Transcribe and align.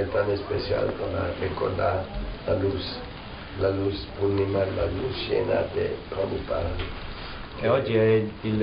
día 0.00 0.12
tan 0.12 0.30
especial 0.30 0.86
para 0.94 1.32
recordar 1.40 2.04
la 2.46 2.54
luz, 2.54 2.82
la 3.60 3.70
luz 3.70 4.06
Purnima, 4.18 4.60
la 4.60 4.86
luz 4.86 5.16
llena 5.28 5.62
de 5.74 5.96
Prabhupada. 6.08 6.70
E 7.60 7.68
oggi 7.68 7.94
è 7.94 8.24
il, 8.42 8.62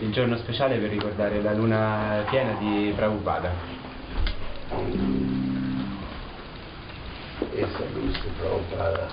il 0.00 0.10
giorno 0.10 0.36
speciale 0.38 0.76
per 0.78 0.90
ricordare 0.90 1.40
la 1.40 1.52
luna 1.52 2.24
piena 2.28 2.54
di 2.58 2.92
Prabhupada. 2.96 3.52
Esa 7.54 7.84
luz 7.94 8.12
de 8.22 8.30
Prabhupada 8.38 9.08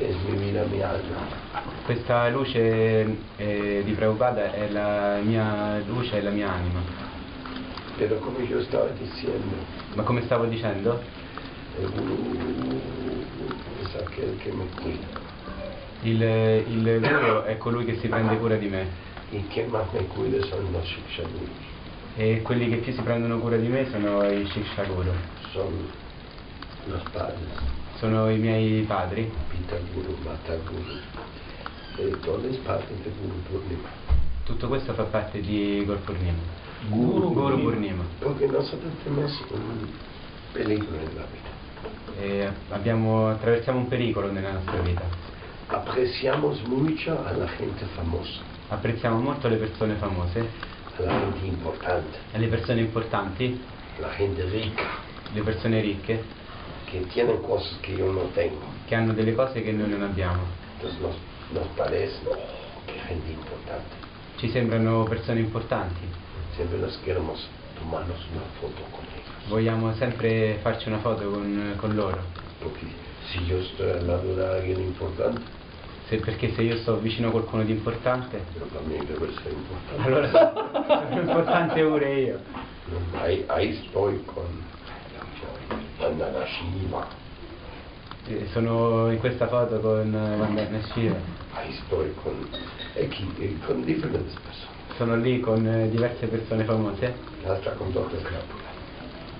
es 0.00 0.16
mi 0.28 0.36
vida, 0.36 0.64
mi 0.64 0.82
alma. 0.82 1.46
Questa 1.84 2.28
luce 2.28 3.16
eh, 3.36 3.82
di 3.82 3.92
Prabhupada 3.92 4.52
è 4.52 4.68
la 4.70 5.18
mia 5.22 5.78
luce 5.86 6.18
e 6.18 6.22
la 6.22 6.30
mia 6.30 6.52
anima. 6.52 7.07
Pero 7.98 8.20
como 8.20 8.38
yo 8.40 8.60
estaba 8.60 8.86
diciendo, 8.98 9.56
Ma 9.94 10.04
come 10.04 10.22
stavo 10.22 10.44
dicendo, 10.46 11.00
el 11.80 11.88
gurú 11.90 12.16
es 13.82 13.94
aquel 13.96 14.36
que 14.42 14.52
me 14.52 14.64
cuida. 14.80 15.26
il, 16.02 16.22
il 16.22 17.00
guru 17.00 17.42
è 17.42 17.56
colui 17.58 17.84
che 17.84 17.96
si 17.98 18.06
prende 18.08 18.36
cura 18.38 18.56
di 18.56 18.68
me 18.68 18.86
Y 19.32 19.42
quien 19.52 19.70
más 19.70 19.92
me 19.92 20.06
cuida 20.06 20.40
son 20.46 20.70
los 20.72 20.84
Shikshanus. 20.86 21.50
e 22.16 22.40
quelli 22.42 22.68
che 22.68 22.76
più 22.76 22.92
si 22.92 23.00
prendono 23.02 23.38
cura 23.40 23.56
di 23.56 23.66
me 23.68 23.88
sono 23.90 24.22
i 24.30 24.46
Shiksha 24.46 24.84
Guru, 24.84 25.10
Son 25.52 25.88
los 26.86 27.02
padres, 27.12 27.36
sono 27.98 28.30
i 28.30 28.38
miei 28.38 28.82
padri, 28.82 29.30
Pita 29.50 29.76
Guru, 29.92 30.16
Mata 30.24 30.54
Guru. 30.54 30.98
Eh, 31.98 32.16
todo 32.20 32.46
es 32.48 32.56
parte 32.58 32.94
de 33.02 33.10
Guru 33.20 33.34
Purnima. 33.50 33.88
tutto 34.44 34.68
questo 34.68 34.94
fa 34.94 35.02
parte 35.04 35.40
di 35.40 35.82
Guru 35.84 35.98
Purnima. 36.00 36.66
Guru 36.88 37.32
Guru 37.32 37.60
Purnima. 37.60 38.04
Porque 38.22 38.46
nosotros 38.46 38.92
tenemos 39.04 39.32
un 39.50 39.88
peligro 40.52 40.94
en 40.96 41.16
la 41.16 41.26
vida. 41.26 41.48
E 42.20 42.48
abbiamo- 42.70 43.28
attraversiamo 43.28 43.78
un 43.80 43.88
pericolo 43.88 44.30
nella 44.32 44.52
nostra 44.52 44.80
vita. 44.80 45.02
Apreciamos 45.68 46.62
mucho 46.66 47.12
a 47.26 47.32
la 47.32 47.46
gente 47.58 47.84
famosa, 47.94 48.40
Apprezziamo 48.70 49.20
molto 49.20 49.48
le 49.48 49.56
persone 49.56 49.94
famose, 49.94 50.40
a 50.98 51.02
la 51.02 51.18
gente 51.20 51.46
importante, 51.46 52.18
e 52.32 52.38
le 52.38 52.48
persone 52.48 52.80
importanti, 52.80 53.60
la 53.98 54.10
gente 54.16 54.44
rica, 54.44 54.84
le 55.32 55.42
persone 55.42 55.80
ricche, 55.80 56.22
que 56.90 57.00
tienen 57.12 57.42
cosas 57.42 57.76
que 57.82 57.94
yo 57.96 58.10
no 58.12 58.22
tengo. 58.34 58.60
che 58.86 58.94
hanno 58.94 59.12
delle 59.12 59.34
cose 59.34 59.62
che 59.62 59.72
noi 59.72 59.88
non 59.90 60.02
abbiamo. 60.02 60.40
Entonces 60.76 60.98
nos, 61.00 61.16
nos 61.52 61.66
parece, 61.76 62.16
oh, 62.24 62.36
qué 62.86 62.98
gente 63.06 63.30
importante. 63.30 63.94
Ci 64.38 64.48
sembrano 64.50 65.04
persone 65.04 65.40
importanti. 65.40 66.00
Siempre 66.58 66.78
nos 66.78 66.96
queremos 66.98 67.38
tomarnos 67.78 68.18
una 68.32 68.42
foto 68.60 68.82
con 68.90 69.04
ellos. 69.14 69.48
Vogliamo 69.48 69.94
sempre 69.94 70.58
farci 70.62 70.88
una 70.88 70.98
foto 70.98 71.22
con, 71.30 71.74
con 71.80 71.94
loro. 71.96 72.18
Porque 72.62 72.84
si 73.30 73.46
yo 73.46 73.58
estoy 73.58 73.90
al 73.90 74.06
lado 74.08 74.34
de 74.34 74.44
alguien 74.44 74.80
importante, 74.80 75.40
Se- 76.08 76.18
perché 76.18 76.52
se 76.54 76.62
io 76.62 76.76
sto 76.78 76.96
vicino 76.98 77.28
a 77.28 77.30
qualcuno 77.30 77.62
di 77.64 77.72
importante, 77.72 78.40
yo 78.58 78.64
también 78.76 79.06
debo 79.06 79.26
ser 79.26 79.52
importante. 79.52 80.02
allora 80.02 80.30
sono 81.08 81.20
importante 81.30 81.84
pure 81.84 82.20
io. 82.22 82.38
Ahí, 83.22 83.44
ahí 83.48 83.68
estoy 83.84 84.18
con 84.24 84.46
Vandana 86.00 86.44
Shiva, 86.46 87.06
Eh, 88.26 88.46
Sono 88.52 89.10
in 89.12 89.18
questa 89.20 89.46
foto 89.48 89.80
con 89.80 90.12
eh, 90.14 90.36
Vandana 90.38 90.80
Shiva. 90.94 91.16
ahí 91.54 91.70
estoy 91.74 92.10
con, 92.22 92.48
eh, 92.96 93.56
con 93.66 93.84
diferentes 93.84 94.34
personas. 94.36 94.77
Sono 94.98 95.14
lì 95.16 95.38
con 95.40 95.64
eh, 95.66 95.88
diverse 95.88 96.26
persone 96.26 96.64
famose, 96.64 97.14
Hasta 97.46 97.70
con 97.72 97.92
Dr. 97.92 98.20
Krapula. 98.20 98.66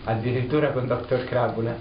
addirittura 0.04 0.70
con 0.70 0.86
Dr. 0.86 1.24
Krabula, 1.24 1.74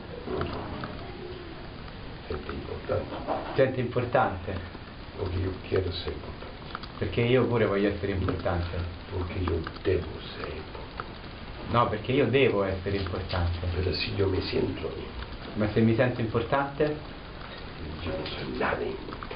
Gente 2.28 2.52
importante. 2.52 3.16
gente 3.56 3.80
importante, 3.80 4.54
Porque 5.18 5.38
yo 5.40 5.52
quiero 5.68 5.92
ser 5.92 6.12
importante. 6.14 6.46
perché 6.98 7.22
io 7.22 7.46
pure 7.46 7.66
voglio 7.66 7.90
essere 7.90 8.12
importante. 8.14 8.78
Porque 9.12 9.40
yo 9.44 9.60
debo 9.84 10.08
ser 10.36 10.48
importante. 10.48 11.04
No, 11.72 11.88
perché 11.88 12.12
io 12.14 12.26
devo 12.28 12.64
essere 12.64 12.98
importante. 12.98 13.60
Pero 13.76 13.94
si 13.94 14.14
yo 14.16 14.28
me 14.28 14.42
siento, 14.42 14.92
Ma 15.56 15.68
se 15.72 15.82
mi 15.82 15.96
sento 15.96 16.20
importante, 16.22 16.96
yo 18.02 18.10
no 18.12 18.26
soy 18.26 18.58
nada 18.58 18.84
importante. 18.84 19.36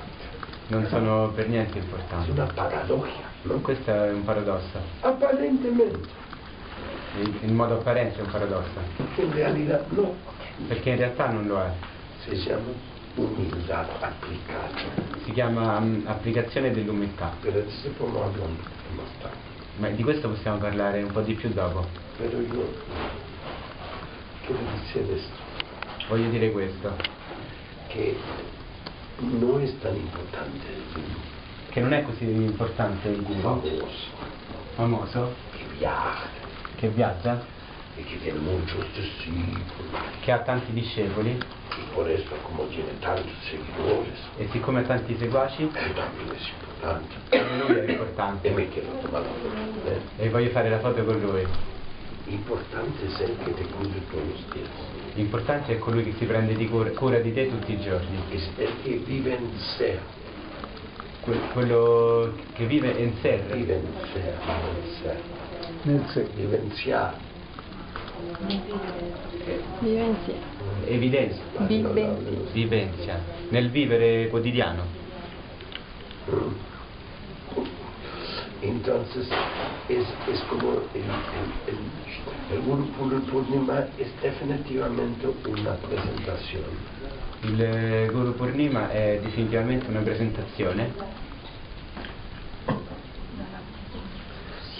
non 0.67 0.85
sono 0.87 1.29
per 1.35 1.47
niente 1.47 1.77
importante. 1.79 2.29
una 2.31 2.45
paradoja, 2.45 3.29
¿no? 3.43 3.59
Questo 3.61 3.91
è 3.91 4.11
un 4.11 4.23
paradosso. 4.23 4.79
Aparentemente. 5.01 6.29
In 7.19 7.37
in 7.41 7.55
modo 7.55 7.75
apparente 7.75 8.19
è 8.19 8.21
un 8.23 8.31
paradosso. 8.31 8.79
En 9.17 9.33
realidad 9.33 9.85
no. 9.89 10.15
Perché 10.67 10.91
in 10.91 10.97
realtà 10.97 11.29
non 11.29 11.47
lo 11.47 11.59
è. 11.61 11.71
Se 12.23 12.35
llama 12.35 12.71
humildad 13.15 13.87
aplicada. 13.99 14.69
Si 15.23 15.31
chiama 15.31 15.79
mm, 15.79 16.07
applicazione 16.07 16.71
dell'umiltà. 16.71 17.33
Tarde. 17.41 17.69
Ma 19.77 19.89
di 19.89 20.03
questo 20.03 20.29
possiamo 20.29 20.57
parlare 20.57 21.01
un 21.01 21.11
po' 21.11 21.21
di 21.21 21.33
più 21.33 21.49
dopo. 21.49 21.85
Pero 22.17 22.39
yo 22.41 22.65
quiero 24.45 24.61
decir 24.75 25.11
esto, 25.11 25.33
Voglio 26.09 26.29
dire 26.29 26.51
questo, 26.51 26.91
que 27.89 28.15
no 29.21 29.59
es 29.59 29.73
tan 29.79 29.95
importante 29.95 30.67
che 31.71 31.79
non 31.79 31.93
è 31.93 32.03
così 32.03 32.25
importante 32.25 33.07
il 33.07 33.23
guru? 33.23 33.39
Famoso? 33.41 33.85
Famoso 34.75 35.33
que 35.51 35.65
viaja 35.77 36.39
che 36.81 36.89
viaggia, 36.89 37.39
y 37.95 38.01
que 38.03 38.17
tiene 38.17 38.39
discípulos 38.39 40.01
che 40.23 40.31
ha 40.31 40.39
tanti 40.39 40.71
discepoli? 40.73 41.29
Y 41.31 41.95
por 41.95 42.09
eso 42.09 42.35
como 42.43 42.63
tiene 42.63 42.91
tantos 42.99 43.31
seguidores, 43.49 44.17
e 44.37 44.49
siccome 44.51 44.81
ha 44.81 44.83
tanti 44.83 45.15
seguaci, 45.15 45.63
él 45.63 45.93
también 45.93 46.35
es 46.35 46.49
importante. 46.49 47.15
anche 47.29 47.67
lui 47.67 47.79
è 47.79 47.91
importante. 47.91 48.49
Me 48.49 48.67
quiero 48.69 48.89
tomar 49.01 49.21
la 49.21 49.27
foto. 49.27 50.01
e 50.17 50.29
voglio 50.29 50.49
fare 50.49 50.69
la 50.69 50.79
foto 50.79 51.03
con 51.03 51.19
lui. 51.19 51.45
Importante 52.27 53.05
que 53.05 53.51
te 53.51 53.63
cuide 53.63 54.01
todos 54.09 54.25
los 54.27 54.53
días. 54.53 54.69
L'importante 55.13 55.73
è 55.73 55.77
colui 55.77 56.03
che 56.03 56.13
si 56.17 56.25
prende 56.25 56.55
di 56.55 56.67
cura, 56.67 56.89
cura 56.91 57.19
di 57.19 57.33
te 57.33 57.49
tutti 57.49 57.73
i 57.73 57.81
giorni, 57.81 58.17
el 58.57 58.71
que 58.81 58.97
vive 59.05 59.35
en 59.35 59.51
ser, 59.77 59.99
Que- 61.23 61.39
quello 61.53 62.33
che 62.55 62.65
vive 62.65 62.89
in 62.97 63.13
sé, 63.21 63.43
vive 63.53 63.75
en 63.75 63.87
ser, 64.11 64.37
vive 65.83 65.97
en 65.97 66.07
ser. 66.09 66.29
Vivenciar. 66.35 67.13
Vivencia. 69.81 70.35
evidenzia, 70.87 71.41
Vivencia. 71.67 72.51
vivenzia, 72.53 73.19
nel 73.49 73.69
vivere 73.69 74.29
quotidiano. 74.29 74.83
Entonces, 78.61 79.27
es, 79.89 80.05
es 80.31 80.39
como 80.49 80.81
el, 80.93 81.01
el, 81.01 81.73
el, 81.73 82.61
el 83.15 83.21
Purnima 83.21 83.85
es 83.97 84.09
definitivamente 84.21 85.27
una 85.47 85.75
presentación. 85.77 86.63
Il 87.43 88.07
Guru 88.11 88.35
Purnima 88.35 88.91
è 88.91 89.19
definitivamente 89.21 89.87
una 89.89 90.01
presentazione, 90.01 91.19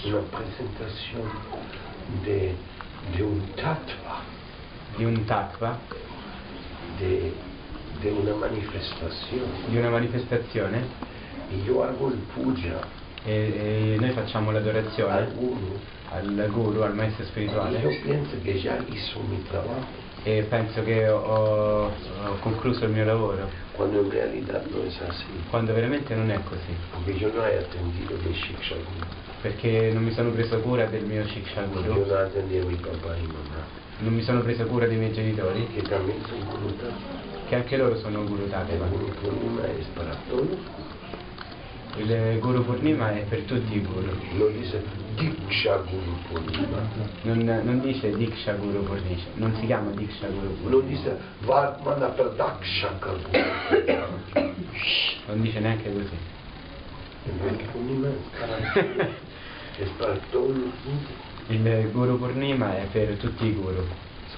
Una 0.04 0.18
presentación 0.30 1.30
de, 2.24 2.54
de 3.14 3.22
un 3.22 3.40
tattva, 3.54 4.20
di 4.96 5.04
un 5.04 5.24
tattva, 5.24 5.78
de 6.98 7.32
una 8.10 8.34
manifestación. 8.34 9.46
di 9.68 9.76
una 9.76 9.90
manifestazione. 9.90 10.86
Yo 11.64 11.84
hago 11.84 12.08
el 12.08 12.18
puja. 12.34 12.80
E, 13.24 13.94
e 13.94 13.96
noi 14.00 14.10
facciamo 14.10 14.48
al 14.50 14.56
l'adorazione 14.56 15.30
Guru. 15.34 15.78
al 16.10 16.48
Guru, 16.50 16.80
al 16.80 16.94
maestro 16.94 17.24
spirituale. 17.26 17.78
Pienso 18.02 18.36
que 18.42 18.60
ya 18.60 18.78
hizo 18.88 19.20
mi 19.20 19.40
trabajo, 19.48 19.86
e 20.24 20.42
penso 20.48 20.82
che 20.84 21.08
ho, 21.08 21.86
ho 21.86 22.36
concluso 22.40 22.84
il 22.84 22.90
mio 22.90 23.04
lavoro, 23.04 23.48
cuando 23.72 24.00
en 24.00 24.10
realidad 24.10 24.62
no 24.66 24.82
es 24.84 25.00
así. 25.00 25.24
quando 25.50 25.72
veramente 25.74 26.14
non 26.14 26.30
è 26.30 26.38
così, 26.44 26.74
Porque 26.92 27.14
yo 27.14 27.30
no 27.34 27.44
he 27.44 27.58
atendido 27.58 28.16
mi 28.22 28.32
Shiksha 28.32 28.76
perché 29.42 29.90
non 29.92 30.04
mi 30.04 30.12
sono 30.12 30.30
preso 30.30 30.60
cura 30.60 30.86
del 30.86 31.04
mio 31.04 31.24
Shiksha 31.24 31.62
Guru, 31.62 32.06
no 32.06 32.14
atendí 32.16 32.58
a 32.58 32.64
mi 32.64 32.76
papá 32.76 33.16
y 33.16 33.26
mamá, 33.26 33.66
non 33.98 34.14
mi 34.14 34.22
sono 34.22 34.42
preso 34.42 34.64
cura 34.66 34.86
dei 34.86 34.96
miei 34.96 35.12
genitori, 35.12 35.66
que 35.74 35.82
también 35.82 36.20
son 36.26 36.38
Guru 36.44 36.74
che 37.48 37.54
anche 37.56 37.76
loro 37.76 37.96
sono 37.98 38.24
Guru 38.24 38.48
Tattva. 38.48 38.86
Guru 38.86 39.12
Purnima 39.20 39.66
es 39.78 39.86
para 39.94 40.14
todos. 40.30 40.58
Il 41.96 42.38
Guru 42.40 42.64
Purnima 42.64 43.12
è 43.12 43.24
per 43.28 43.42
tutti 43.42 43.76
i 43.76 43.82
Guru, 43.82 44.10
No 44.32 44.46
dice 44.46 44.82
Diksha 45.14 45.76
Guru 45.76 46.16
Purnima. 46.28 46.88
non, 47.22 47.60
non 47.64 47.80
dice 47.80 48.16
Diksha 48.16 48.54
Guru 48.54 48.82
Purnima, 48.82 49.20
non 49.34 49.54
si 49.56 49.66
chiama 49.66 49.90
Diksha 49.90 50.28
Guru 50.28 50.56
Purnima, 50.62 50.82
dice 50.82 51.18
Vartmana 51.40 52.06
Pradakshaka 52.08 53.10
Guru 53.10 53.30
non 55.26 55.42
dice 55.42 55.60
neanche 55.60 55.92
così. 55.92 56.16
Gurus. 60.30 60.72
Il 61.48 61.90
Guru 61.92 62.18
Purnima 62.18 62.76
è 62.76 62.86
per 62.90 63.16
tutti 63.16 63.46
i 63.46 63.52
guru, 63.52 63.84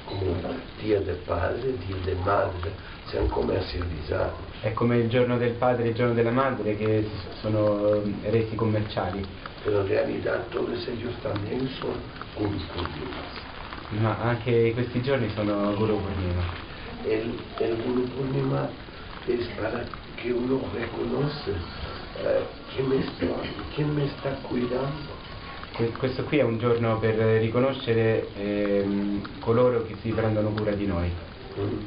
come 0.05 0.61
Dia 0.81 1.01
del 1.01 1.17
Padre, 1.25 1.77
Dia 1.87 1.97
del 2.05 2.19
Madre, 2.25 2.73
siamo 3.07 3.27
come 3.29 3.61
civilizzati. 3.67 4.43
è 4.61 4.73
come 4.73 4.97
il 4.97 5.09
giorno 5.09 5.37
del 5.37 5.53
padre 5.53 5.85
e 5.85 5.89
il 5.89 5.95
giorno 5.95 6.15
della 6.15 6.31
madre 6.31 6.77
che 6.77 7.07
sono 7.41 8.03
resi 8.23 8.55
commerciali, 8.55 9.25
Pero 9.63 9.81
en 9.81 9.89
realidad 9.89 10.47
todos 10.51 10.87
ellos 10.89 11.15
también 11.23 11.69
son 11.81 11.95
Guru 12.37 12.59
Purnimas. 12.73 13.43
ma 14.01 14.17
anche 14.21 14.73
questi 14.75 15.01
giorni 15.03 15.29
sono 15.35 15.75
Guru 15.75 16.01
Purnima. 16.01 16.43
El, 17.05 17.39
el 17.59 17.77
Guru 17.83 18.03
Purnima 18.09 18.69
es 19.27 19.47
para 19.59 19.85
que 20.17 20.33
uno 20.33 20.61
reconoce 20.75 21.51
eh, 22.23 22.45
quién, 22.75 22.89
me 22.89 22.97
está, 22.97 23.27
quién 23.75 23.95
me 23.95 24.05
está 24.05 24.31
cuidando. 24.49 25.13
Que- 25.77 25.91
Questo 25.99 26.23
qui 26.23 26.39
è 26.39 26.43
un 26.43 26.59
giorno 26.59 26.99
per 27.01 27.17
riconoscere 27.41 28.29
ehm, 28.37 29.41
coloro 29.41 29.85
che 29.85 29.97
si 30.01 30.11
prendono 30.11 30.51
cura 30.51 30.71
di 30.73 30.87
noi. 30.87 31.11
¿Mm? 31.59 31.79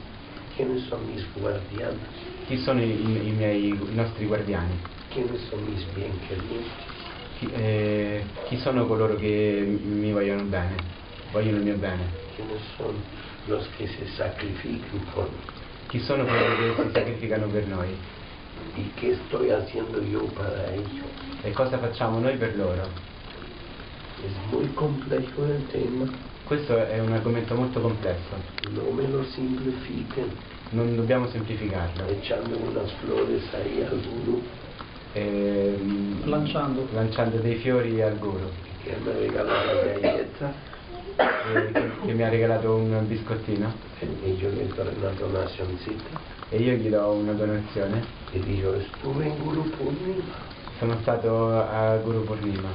¿Quiénes 0.56 0.88
son 0.88 1.06
mis 1.06 1.26
guardianes? 1.34 2.02
Chi 2.48 2.58
sono 2.58 2.82
i, 2.82 2.92
i 2.92 3.32
miei, 3.32 3.72
i 3.72 3.96
nostri 3.96 4.26
guardiani? 4.26 4.78
¿Quiénes 5.10 5.40
son 5.48 5.64
mis 5.64 5.86
bien 5.94 6.12
queridos? 6.28 6.66
Chi, 7.38 7.50
eh, 7.54 8.26
chi 8.48 8.58
sono 8.58 8.88
coloro 8.88 9.16
che 9.18 9.64
mi 9.82 10.12
vogliono 10.12 10.44
bene, 10.44 10.76
vogliono 11.32 11.58
il 11.58 11.64
mio 11.64 11.76
bene? 11.78 12.10
¿Quiénes 12.36 12.62
son 12.76 13.02
los 13.46 13.66
que 13.78 13.88
se 13.88 14.06
sacrifican 14.18 15.00
por 15.14 15.30
mí? 15.30 15.38
Chi 15.88 16.00
sono 16.00 16.26
coloro 16.26 16.56
che 16.58 16.84
si 16.84 16.92
sacrificano 16.92 17.48
per 17.48 17.68
noi? 17.68 17.96
¿Y 18.76 18.92
qué 19.00 19.12
estoy 19.12 19.52
haciendo 19.52 20.02
yo 20.02 20.26
para 20.36 20.74
ellos? 20.74 21.08
E 21.44 21.52
cosa 21.54 21.78
facciamo 21.78 22.20
noi 22.20 22.36
per 22.36 22.58
loro? 22.58 23.16
Es 24.26 24.34
muy 24.52 24.68
complejo 24.74 25.46
el 25.46 25.66
tema, 25.68 26.08
Questo 26.48 26.78
è 26.78 27.00
un 27.00 27.12
argomento 27.12 27.56
molto 27.56 27.82
complesso, 27.82 28.36
no 28.74 28.90
me 28.92 29.08
lo 29.08 29.24
simplifiquen 29.24 30.30
non 30.72 30.96
dobbiamo 30.96 31.28
semplificarlo. 31.28 32.08
echando 32.10 32.56
unas 32.58 32.92
flores 33.02 33.44
ahí 33.54 33.84
al 33.84 34.00
gurú 34.02 34.42
Ehm, 35.14 36.22
Lanciando. 36.26 36.88
lanciando 36.94 37.38
dei 37.38 37.56
fiori 37.56 38.02
al 38.02 38.18
guru 38.18 38.50
que 38.84 38.96
me 39.04 39.14
regaló 39.14 39.50
la 39.50 39.74
galleta 39.74 40.54
eh, 41.18 41.72
che, 41.72 41.90
che 42.06 42.14
mi 42.14 42.24
ha 42.24 42.30
regalato 42.30 42.76
un 42.76 43.06
biscottino 43.08 43.74
y 44.24 44.36
yo 44.38 44.50
le 44.50 44.68
doy 44.76 44.88
una 45.00 45.12
donacioncita 45.18 46.20
e 46.50 46.58
io 46.60 46.74
gli 46.76 46.90
do 46.90 47.10
una 47.12 47.34
donazione. 47.34 48.04
y 48.34 48.40
digo, 48.40 48.74
estuve 48.76 49.26
en 49.28 49.38
Guru 49.44 49.64
Purnima. 49.72 50.56
Sono 50.80 50.98
stato 51.02 51.50
a 51.60 51.98
Guru 51.98 52.24
Purnima. 52.26 52.70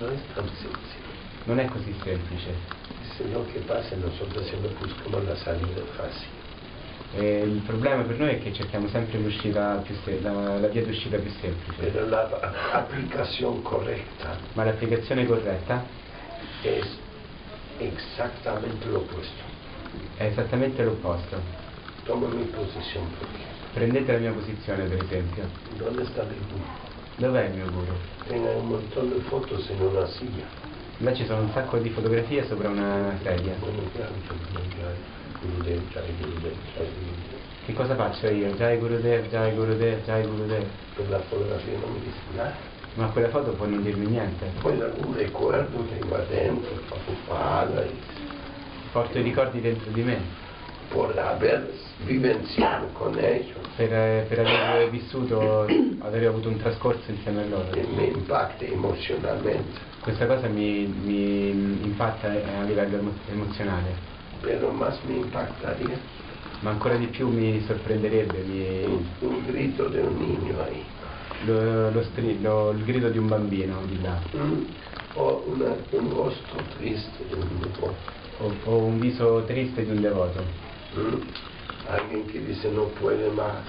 No 0.00 0.10
es 0.10 0.20
tan 0.34 0.46
sencillo. 0.48 1.06
Non 1.44 1.58
è 1.58 1.68
così 1.68 1.94
semplice. 2.02 2.54
Dice, 3.02 3.24
lo 3.32 3.44
que 3.46 3.60
pasa, 3.60 3.96
nosotros 3.96 4.46
siempre 4.46 4.70
buscamos 4.78 5.24
la 5.26 5.36
salida 5.36 5.82
fácil. 5.96 6.28
E 7.14 7.42
il 7.42 7.62
problema 7.66 8.02
per 8.02 8.18
noi 8.18 8.34
è 8.34 8.42
che 8.42 8.52
cerchiamo 8.52 8.86
sempre 8.88 9.18
l'uscita 9.18 9.80
più 9.82 9.94
se- 10.04 10.20
la, 10.20 10.58
la 10.58 10.68
via 10.68 10.84
d'uscita 10.84 11.16
più 11.16 11.30
semplice. 11.40 11.80
Pero 11.90 12.06
la 12.06 12.28
aplicación 12.72 13.62
correcta 13.62 14.36
Ma 14.52 14.64
l'applicazione 14.64 15.24
corretta 15.26 15.84
es 16.62 16.86
exactamente 17.78 18.86
lo 18.88 18.98
opuesto. 18.98 19.42
è 20.16 20.24
esattamente 20.24 20.82
l'opposto. 20.84 21.40
Toma 22.04 22.28
mi 22.28 22.44
posición 22.44 23.06
porque 23.18 23.56
Prendete 23.72 24.12
la 24.12 24.18
mia 24.18 24.32
posizione 24.32 24.84
per 24.86 25.02
esempio. 25.02 25.44
¿dónde 25.78 26.02
está 26.02 26.24
mi 26.24 26.36
guru? 26.50 26.62
Dov'è 27.18 27.46
il 27.46 27.54
mio 27.54 27.68
guru? 27.72 27.92
Tenga 28.28 28.50
un 28.52 28.68
montón 28.68 29.10
de 29.10 29.18
fotos 29.22 29.68
en 29.70 29.80
una 29.80 30.06
silla. 30.06 30.44
Là 30.98 31.12
ci 31.12 31.24
sono 31.24 31.42
un 31.42 31.50
sacco 31.50 31.78
di 31.78 31.90
fotografie 31.90 32.46
sopra 32.46 32.68
una 32.68 33.18
sedia. 33.24 33.56
Gurudev, 33.58 34.12
Jai 34.72 34.94
Gurudev, 35.40 35.82
Jai 35.90 36.14
Gurudev. 36.16 36.54
Che 37.66 37.72
cosa 37.72 37.96
faccio 37.96 38.28
io? 38.28 38.54
Jai 38.54 38.78
Gurudev, 38.78 39.28
Jai 39.30 39.52
Gurudev, 39.52 40.04
Jai 40.04 40.26
Gurudev. 40.26 40.64
Pero 40.94 41.10
la 41.10 41.18
fotografía 41.18 41.78
no 41.80 41.88
me 41.88 41.98
dice 41.98 42.20
nada. 42.36 42.54
Ma 42.94 43.08
quella 43.08 43.30
foto 43.30 43.50
può 43.50 43.66
non 43.66 43.82
dirmi 43.82 44.06
niente. 44.06 44.52
Poi 44.60 44.80
algún 44.80 45.16
recuerdo 45.16 45.76
tengo 45.90 46.14
adentro, 46.14 46.70
preocupada, 46.86 47.84
y 47.84 47.98
Porto 48.92 49.18
i 49.18 49.22
ricordi 49.22 49.60
dentro 49.60 49.90
di 49.90 50.02
me 50.02 50.46
por 50.92 51.18
haber 51.18 51.70
vivenciado 52.06 52.88
con 52.94 53.18
ellos. 53.18 53.56
per, 53.76 53.90
eh, 53.92 54.26
per 54.28 54.40
aver 54.40 54.90
vissuto, 54.90 55.66
aver 56.00 56.26
avuto 56.26 56.48
un 56.48 56.56
trascorso 56.58 57.10
insieme 57.10 57.42
a 57.42 57.46
loro. 57.46 57.70
que 57.72 57.82
me 57.96 58.06
impacte 58.06 58.72
emocionalmente, 58.72 59.86
Questa 60.02 60.26
cosa 60.26 60.48
mi, 60.48 60.86
mi 60.86 61.50
impatta 61.84 62.34
eh, 62.34 62.42
a 62.60 62.62
livello 62.64 62.98
emo- 62.98 63.14
emozionale, 63.30 63.90
pero 64.40 64.70
más 64.72 64.98
me 65.04 65.16
impactaría 65.16 65.98
ma 66.62 66.70
ancora 66.70 66.96
di 66.96 67.06
più 67.06 67.28
mi 67.28 67.60
sorprenderebbe 67.66 68.42
mi- 68.42 68.84
un, 68.84 69.06
un 69.20 69.46
grito 69.46 69.88
de 69.88 70.00
un 70.00 70.16
niño 70.18 70.56
ahí, 70.62 70.82
lo, 71.46 71.90
lo 71.90 72.02
strillo, 72.02 72.70
il 72.72 72.84
grido 72.84 73.10
di 73.10 73.18
un 73.18 73.28
bambino 73.28 73.82
di 73.86 74.00
là, 74.02 74.18
¿m? 74.32 74.66
o 75.14 75.44
una- 75.46 75.76
un 75.92 76.10
rostro 76.16 76.58
triste 76.76 77.24
de 77.28 77.34
un 77.34 77.60
devoto, 77.60 77.94
o, 78.40 78.52
o 78.64 78.76
un 78.78 78.98
viso 78.98 79.44
triste 79.46 79.84
di 79.84 79.90
un 79.90 80.00
devoto, 80.00 80.42
¿m? 80.96 81.20
alguien 81.90 82.26
que 82.26 82.40
dice 82.40 82.70
no 82.70 82.84
puede 83.00 83.30
más. 83.30 83.64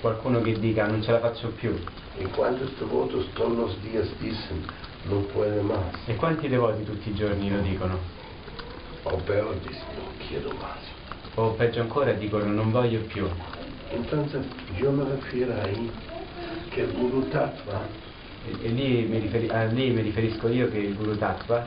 qualcuno 0.00 0.40
che 0.42 0.58
dica 0.58 0.86
non 0.86 1.02
ce 1.02 1.12
la 1.12 1.20
faccio 1.20 1.48
più. 1.50 1.74
¿Y 2.18 2.24
cuántos 2.36 2.70
devotos 2.78 3.26
todos 3.34 3.56
los 3.56 3.82
días 3.82 4.06
dicen 4.20 4.62
no 5.08 5.20
puede 5.34 5.60
más? 5.62 5.94
E 6.06 6.14
quanti 6.16 6.48
devoti 6.48 6.84
tutti 6.84 7.10
i 7.10 7.14
giorni 7.14 7.50
lo 7.50 7.60
dicono? 7.60 7.98
O 9.04 9.16
peor, 9.24 9.56
dicen 9.60 9.86
no 9.96 10.10
quiero 10.28 10.50
más. 10.60 10.82
O 11.36 11.54
peggio 11.54 11.80
ancora 11.80 12.12
dicono 12.12 12.46
non 12.46 12.70
voglio 12.70 13.00
più. 13.06 13.26
Entonces 13.90 14.44
yo 14.78 14.92
me 14.92 15.04
refiero 15.04 15.54
ahí 15.62 15.90
que 16.70 16.82
el 16.82 16.92
Guru 16.92 17.28
Tattva 17.30 18.06
E, 18.46 18.66
e 18.66 18.68
lì, 18.68 19.04
mi 19.04 19.18
riferi- 19.18 19.50
a 19.50 19.64
lì 19.64 19.90
mi 19.90 20.00
riferisco 20.00 20.48
io 20.48 20.70
che 20.70 20.78
il 20.78 20.94
Guru 20.96 21.18
Tattva 21.18 21.66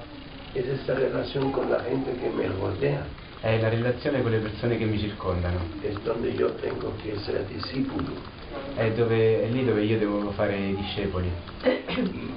es 0.54 0.66
esta 0.66 0.94
relación 0.94 1.52
con 1.52 1.70
la 1.70 1.80
gente 1.84 2.12
que 2.18 2.30
me 2.30 2.48
rodea. 2.48 3.06
È 3.42 3.60
la 3.60 3.70
relazione 3.70 4.22
con 4.22 4.32
le 4.32 4.38
persone 4.38 4.78
che 4.78 4.86
mi 4.86 5.00
circondano, 5.00 5.60
es 5.82 6.00
donde 6.04 6.32
yo 6.34 6.52
tengo 6.62 6.94
que 7.02 7.18
ser 7.26 7.44
discípulo. 7.46 8.40
è, 8.76 8.92
dove- 8.92 9.44
è 9.44 9.48
lì 9.48 9.66
dove 9.66 9.84
io 9.84 9.98
devo 9.98 10.32
fare 10.32 10.56
i 10.58 10.76
discepoli. 10.76 11.32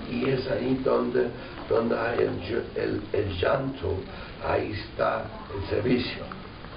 Y, 0.09 0.29
es 0.31 0.47
ahí 0.49 0.79
donde, 0.83 1.29
donde 1.69 1.95
hay 1.97 2.19
el, 2.21 2.31
ll- 2.41 2.65
el, 2.75 3.03
el 3.13 3.29
llanto, 3.39 4.03
ahí 4.43 4.73
está 4.73 5.29
el 5.55 5.63
servicio. 5.69 6.25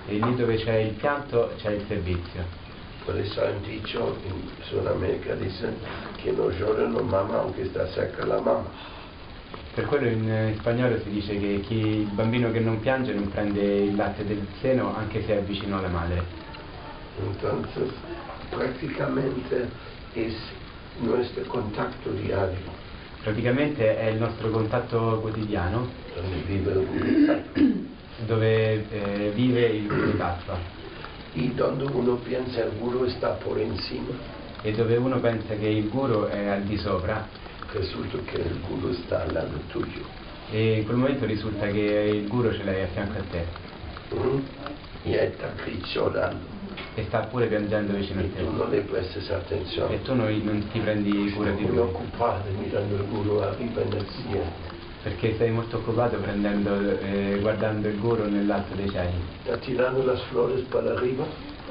E 0.07 0.13
lì 0.13 0.36
dove 0.36 0.55
c'è 0.57 0.75
il 0.77 0.93
pianto 0.93 1.51
c'è 1.57 1.72
il 1.72 1.86
servizio. 1.88 2.43
Por 3.05 3.17
eso 3.17 3.41
han 3.41 3.62
dicho 3.62 4.17
en 4.25 4.50
Sudamérica, 4.69 5.36
dicen 5.36 5.75
que 6.22 6.31
no 6.34 6.50
llora 6.50 6.88
no 6.88 7.01
mama 7.03 7.39
aunque 7.39 7.63
está 7.63 7.88
cerca 7.93 8.25
la 8.25 8.41
mamá. 8.41 8.65
Per 9.77 9.86
quello 9.86 10.07
in, 10.07 10.27
eh, 10.27 10.50
in 10.53 10.57
spagnolo 10.57 10.98
si 11.03 11.10
dice 11.12 11.38
che 11.38 11.62
chi, 11.62 11.75
il 11.77 12.10
bambino 12.12 12.50
che 12.50 12.60
non 12.60 12.79
piange 12.79 13.13
non 13.13 13.29
prende 13.29 13.62
il 13.62 13.96
latte 13.96 14.25
del 14.25 14.43
seno 14.60 14.96
anche 14.96 15.24
se 15.24 15.38
è 15.38 15.41
vicino 15.43 15.77
alla 15.77 15.88
madre. 15.88 16.24
Entonces, 17.24 17.91
prácticamente 18.50 19.69
es 20.15 20.34
nuestro 20.98 21.43
contacto 21.43 22.10
diario, 22.10 22.57
Praticamente 23.22 24.00
è 24.00 24.07
il 24.07 24.17
nostro 24.17 24.50
contatto 24.50 25.19
quotidiano 25.22 25.88
dove 28.25 28.89
eh, 28.89 29.31
vive 29.36 29.62
il 29.62 29.86
Guru 29.86 30.17
Tattva 30.17 30.57
Y 31.36 31.50
donde 31.50 31.86
uno 31.86 32.15
piensa 32.15 32.63
el 32.63 32.72
Guru 32.79 33.03
está 33.05 33.38
por 33.38 33.60
encima, 33.60 34.10
e 34.63 34.72
dove 34.72 34.98
uno 34.98 35.19
pensa 35.19 35.53
che 35.53 35.67
il 35.67 35.88
Guru 35.88 36.25
è 36.25 36.48
al 36.48 36.63
di 36.63 36.77
sopra 36.77 37.46
resulta 37.74 38.17
que 38.31 38.38
el 38.41 38.59
Guru 38.69 38.89
está 38.91 39.24
al 39.24 39.33
lado 39.33 39.57
tuyo. 39.71 40.05
e 40.51 40.77
in 40.79 40.86
quel 40.86 40.97
momento 40.97 41.25
risulta 41.25 41.67
che 41.67 42.09
il 42.13 42.27
Guru 42.27 42.51
ce 42.53 42.63
l'hai 42.63 42.81
a 42.83 42.88
fianco 42.88 43.17
a 43.19 43.24
te 43.29 43.45
¿Mm? 44.15 44.39
Está 45.03 45.47
Chris 45.57 45.93
llorando. 45.93 46.55
e 46.95 47.03
sta 47.07 47.19
pure 47.27 47.47
piangendo 47.47 47.93
vicino 47.93 48.21
a 48.21 48.24
Y 48.24 48.29
tú 48.29 48.51
no 48.51 48.63
te 48.65 48.75
le 48.77 48.81
prestes 48.83 49.29
atención. 49.29 49.91
e 49.91 50.01
tu 50.01 50.13
non, 50.15 50.27
non 50.43 50.67
ti 50.71 50.79
prendi 50.79 51.31
cura 51.31 51.51
di 51.51 51.65
lui 51.65 51.77
ocupado 51.79 52.43
mirando 52.57 52.95
el 52.95 53.03
Guru 53.07 53.39
arriba 53.39 53.81
en 53.81 53.93
el 53.93 54.05
cielo. 54.07 54.45
perché 55.03 55.36
sei 55.38 55.51
molto 55.51 55.77
occupato 55.77 56.17
prendendo, 56.17 57.00
eh, 57.00 57.38
guardando 57.39 57.88
il 57.88 57.97
Guru 58.00 58.27
nell'alto 58.29 58.75
dei 58.75 58.89
cieli 58.89 59.13
Está 59.43 59.57
tirando 59.57 60.03
las 60.05 60.21
flores 60.29 60.62
para 60.69 60.91
arriba. 60.93 61.24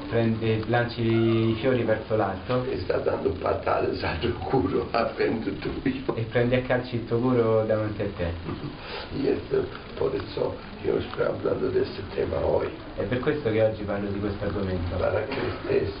Prendi- 0.09 0.63
lanci 0.67 1.01
i 1.01 1.57
fiori 1.59 1.83
verso 1.83 2.15
l'alto 2.15 2.65
Está 2.71 2.97
dando 2.99 3.31
patadas 3.41 4.01
al 4.03 4.33
Guru 4.49 4.87
a 4.91 5.07
frente 5.15 5.51
tuyo. 5.59 6.15
e 6.15 6.21
prendi 6.31 6.55
a 6.55 6.61
calci 6.61 6.95
il 6.95 7.05
tuo 7.07 7.19
Guru 7.19 7.65
davanti 7.65 8.01
a 8.03 8.05
te 8.15 8.31
Y 9.21 9.27
esto, 9.27 9.65
por 9.97 10.15
eso 10.15 10.55
yo 10.83 10.97
estoy 10.97 11.25
hablando 11.25 11.69
de 11.69 11.81
este 11.81 12.01
tema 12.15 12.37
hoy. 12.37 12.69
è 12.95 13.03
per 13.03 13.19
questo 13.19 13.51
che 13.51 13.61
oggi 13.63 13.83
parlo 13.83 14.09
di 14.09 14.19
questo 14.19 14.45
argomento 14.45 14.95
Para 14.97 15.25
que 15.25 15.39
ustedes 15.61 15.91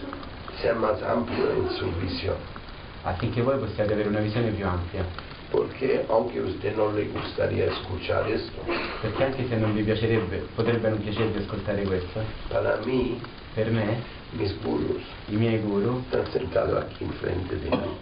sean 0.61 0.79
más 0.79 1.01
amplios 1.03 1.49
en 1.57 1.69
su 1.75 1.85
visión. 1.99 2.37
affinché 3.03 3.41
voi 3.41 3.57
possiate 3.57 3.91
avere 3.93 4.07
una 4.07 4.19
visione 4.21 4.51
più 4.51 4.65
ampia 4.65 5.05
porque 5.49 6.03
aunque 6.09 6.39
a 6.39 6.43
usted 6.43 6.75
no 6.75 6.91
le 6.91 7.05
gustaría 7.05 7.65
escuchar 7.65 8.29
esto, 8.29 8.61
Perché 9.01 9.23
anche 9.23 9.47
se 9.47 9.55
non 9.55 9.73
vi 9.73 9.81
piacerebbe, 9.83 10.45
potrebbe 10.53 10.89
non 10.89 10.99
piacervi 10.99 11.37
ascoltare 11.39 11.83
questo, 11.83 12.19
para 12.49 12.77
mí, 12.83 13.17
per 13.55 13.71
me, 13.71 14.01
mis 14.31 14.53
gurus 14.61 15.03
i 15.27 15.35
miei 15.35 15.59
guru, 15.59 16.03
están 16.05 16.31
sentados 16.31 16.83
aquí 16.83 17.03
enfrente 17.03 17.55
de 17.55 17.69
mí 17.69 17.97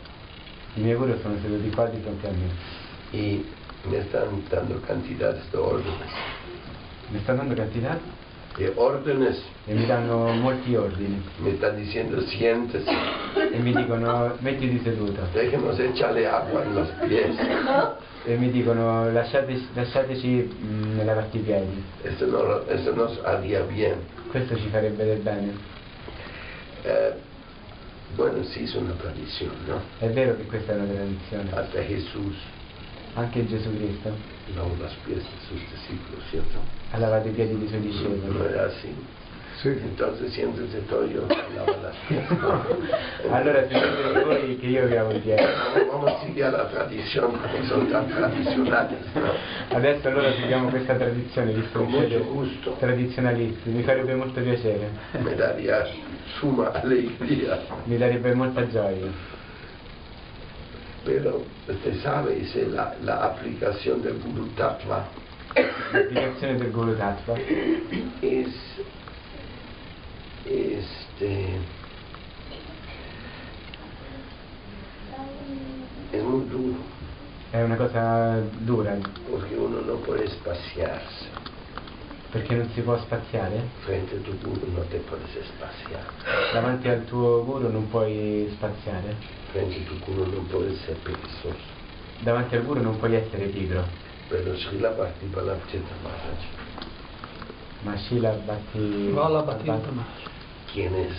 i 0.75 0.81
miei 0.81 0.95
guru 0.95 1.17
sono 1.21 1.35
seduti 1.41 1.69
qua 1.69 1.85
di 1.85 2.01
fronte 2.01 2.27
a 2.27 2.31
me. 2.31 2.49
y 3.11 3.45
me 3.89 3.97
están 3.97 4.43
dando 4.49 4.81
cantidades 4.81 5.49
de 5.51 5.57
órdenes. 5.57 6.11
Mi 7.11 7.19
stanno 7.19 7.39
dando 7.39 7.55
cantità 7.55 7.93
De 7.93 8.24
órdenes 8.75 9.41
e 9.65 9.73
mi 9.73 9.85
danno 9.85 10.31
molti 10.33 10.75
ordini 10.75 11.21
me 11.39 11.51
están 11.51 11.75
diciendo 11.75 12.21
siéntese, 12.21 12.89
e 13.51 13.57
mi 13.59 13.73
dicono 13.73 14.35
mettiti 14.39 14.79
seduto 14.83 15.27
déjenos 15.33 15.77
echarle 15.79 16.27
agua 16.27 16.63
en 16.63 16.75
los 16.75 16.89
pies. 17.07 17.35
e 18.25 18.37
mi 18.37 18.49
dicono 18.49 19.11
lasciateci, 19.11 19.67
lasciateci 19.73 20.27
mh, 20.27 21.05
lavarti 21.05 21.37
i 21.37 21.41
piedi. 21.41 21.83
Eso, 22.01 22.25
no, 22.25 22.65
eso 22.67 22.91
nos 22.95 23.19
haría 23.23 23.61
bien. 23.61 23.99
Questo 24.31 24.55
ci 24.55 24.67
farebbe 24.69 25.05
del 25.05 25.19
bene. 25.19 25.53
Eh, 26.83 27.13
bueno, 28.15 28.43
sí 28.43 28.63
es 28.63 28.73
una 28.73 28.93
tradición, 28.93 29.51
¿no? 29.67 29.79
È 29.99 30.09
vero 30.09 30.35
che 30.37 30.45
questa 30.45 30.73
è 30.73 30.75
una 30.75 30.85
tradizione. 30.85 31.51
Hasta 31.51 31.83
Jesús 31.83 32.35
Anche 33.17 33.47
Gesù 33.47 33.69
Cristo 33.77 34.11
lavó 34.55 34.75
los 34.75 34.91
pies 35.05 35.23
de 35.23 35.39
sus 35.47 35.61
discípulos, 35.71 36.21
¿cierto? 36.29 36.59
Ha 36.95 36.99
lavato 36.99 37.27
i 37.27 37.31
piedi 37.31 37.57
dei 37.57 37.67
suoi 37.67 37.79
No 37.81 37.85
discepoli. 37.87 38.47
era 38.53 38.65
así. 38.65 38.95
Entonces 39.63 40.31
siéntese 40.33 40.79
todo 40.87 41.07
yo 41.07 41.21
lavo 41.55 41.75
las 41.81 41.95
pies. 42.07 42.29
¿no? 42.29 42.61
Allora 43.33 43.65
sedetevi 43.67 44.23
voi 44.23 44.57
che 44.59 44.65
io 44.67 44.85
vi 44.85 44.93
lavo 44.93 45.11
i 45.11 45.19
piedi. 45.19 45.41
Vamos, 45.89 46.11
a 46.11 46.19
seguir 46.19 46.43
a 46.43 46.51
la 46.51 46.67
tradición, 46.69 47.31
como 47.31 47.63
son 47.65 47.87
tan 47.89 48.05
tradicionales, 48.07 48.99
¿no? 49.15 49.75
Adesso 49.75 50.07
allora 50.09 50.33
seguiamo 50.33 50.69
questa 50.69 50.95
tradizione, 50.95 51.53
visto 51.53 51.79
Con 51.79 51.87
che 51.89 51.97
siete 51.97 52.17
mucho 52.17 52.31
gusto. 52.33 52.75
tradizionalisti. 52.79 53.69
Mi 53.71 53.81
farebbe 53.81 54.13
molto 54.13 54.39
piacere, 54.41 54.89
Me 55.23 55.33
daría 55.35 55.83
suma 56.37 56.71
alegría. 56.71 57.57
mi 57.85 57.97
darebbe 57.97 58.35
molta 58.35 58.67
gioia. 58.67 59.09
Pero 61.05 61.43
usted 61.67 61.95
sabe, 62.01 62.35
dice 62.35 62.67
la, 62.67 62.93
la 63.01 63.23
aplicación 63.23 64.01
del 64.01 64.19
Guru 64.19 64.53
Tattva 64.53 65.07
L'applicazione 65.55 66.57
del 66.57 66.71
Guru 66.71 66.97
Tattva 66.97 67.33
este 70.51 71.59
es 76.11 76.21
muy 76.23 76.45
duro 76.49 76.75
è 77.51 77.61
una 77.61 77.75
cosa 77.77 78.41
dura 78.59 78.97
porque 79.29 79.55
uno 79.55 79.79
no 79.79 79.93
puede 80.01 80.25
espaciarse 80.25 81.29
perché 82.31 82.53
non 82.55 82.69
si 82.73 82.81
può 82.81 82.97
spaziare. 82.99 83.61
frente 83.85 84.17
a 84.17 84.19
tu 84.19 84.37
guru 84.37 84.69
no 84.73 84.81
te 84.89 84.97
puedes 84.97 85.33
espaciar 85.35 86.03
Davanti 86.51 86.89
al 86.89 87.05
tuo 87.05 87.45
guru 87.45 87.71
non 87.71 87.87
puoi 87.89 88.49
spaziare. 88.51 89.15
frente 89.51 89.77
a 89.77 89.83
tu 89.87 89.99
guru 89.99 90.29
no 90.29 90.41
puedes 90.49 90.77
ser 90.81 90.95
perezoso 90.97 91.55
Davanti 92.19 92.55
al 92.55 92.65
guru 92.65 92.81
non 92.81 92.97
puoi 92.97 93.15
essere 93.15 93.45
pigro. 93.47 93.83
Pero 94.29 94.55
Srila 94.57 94.91
Bhakti 94.91 95.25
Balabhita 95.27 95.95
Maharaj. 96.03 96.41
Ma 97.83 97.95
Shila 97.95 98.31
Bhakti 98.45 99.11
Bhakti, 99.13 99.69
Maharaj. 99.69 100.05
quien 100.73 100.93
es 100.95 101.15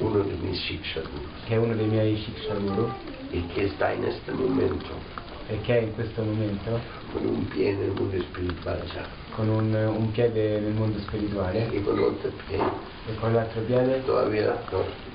uno 0.00 0.24
de 0.24 0.34
mis 0.42 0.58
Shiksha 0.58 1.00
Gurus 1.00 1.44
che 1.46 1.54
è 1.54 1.58
uno 1.58 1.74
dei 1.74 1.86
miei 1.86 2.16
Shiksha 2.16 2.54
Guru 2.54 2.90
y 3.30 3.40
que 3.54 3.64
está 3.66 3.92
en 3.92 4.04
este 4.04 4.32
momento. 4.32 5.20
E 5.48 5.60
che 5.62 5.78
è 5.78 5.82
in 5.82 5.94
questo 5.94 6.22
momento? 6.22 6.80
Con 7.12 7.26
un 7.26 7.46
pie 7.48 7.70
en 7.70 7.82
el 7.82 7.92
mundo 7.92 8.16
espiritual 8.16 8.82
ya 8.94 9.20
con 9.34 9.48
un, 9.48 9.74
un 9.74 10.10
piede 10.12 10.60
nel 10.60 10.74
mondo 10.74 10.98
spirituale. 11.00 11.68
Y 11.72 11.80
con 11.80 11.98
otro 11.98 12.30
pie 12.46 12.58
e 12.58 13.14
con 13.16 13.32
l'altro 13.34 13.62
piede? 13.62 14.02
Todavía 14.04 14.54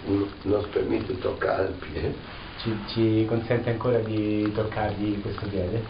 nos, 0.05 0.27
nos 0.43 0.65
permite 0.67 1.13
tocar 1.19 1.61
el 1.61 1.73
pie 1.73 2.13
ci, 2.61 2.75
ci 2.87 3.25
consente 3.27 3.69
ancora 3.69 3.99
di 3.99 4.51
toccargli 4.53 5.21
questo 5.21 5.47
piede 5.47 5.83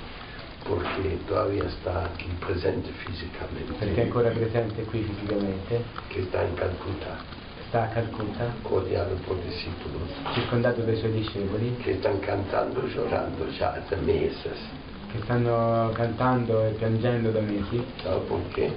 porque 0.68 1.18
todavía 1.28 1.64
está 1.64 2.06
aquí 2.06 2.28
presente 2.46 2.90
perché 2.92 3.12
è 3.12 3.12
físicamente, 3.12 4.02
ancora 4.02 4.30
presente 4.30 4.84
qui 4.84 5.04
fisicamente, 5.04 5.84
que 6.10 6.22
está 6.22 6.44
en 6.44 6.54
Calcuta, 6.56 7.18
sta 7.70 7.84
a 7.84 7.88
Calcutta, 7.88 8.54
rodeado 8.64 9.16
por 9.26 9.38
discípulos 9.44 10.10
circondato 10.34 10.82
dai 10.82 10.96
suoi 10.98 11.12
discepoli 11.12 11.76
que 11.84 11.92
están 11.92 12.20
cantando, 12.20 12.82
llorando 12.88 13.48
ya 13.50 13.74
hace 13.74 13.96
meses. 13.98 14.58
che 15.12 15.20
stanno 15.24 15.90
cantando 15.94 16.66
e 16.66 16.72
piangendo 16.72 17.32
da 17.32 17.40
mesi. 17.40 17.82
¿Sabe 18.04 18.20
por 18.28 18.42
qué? 18.54 18.72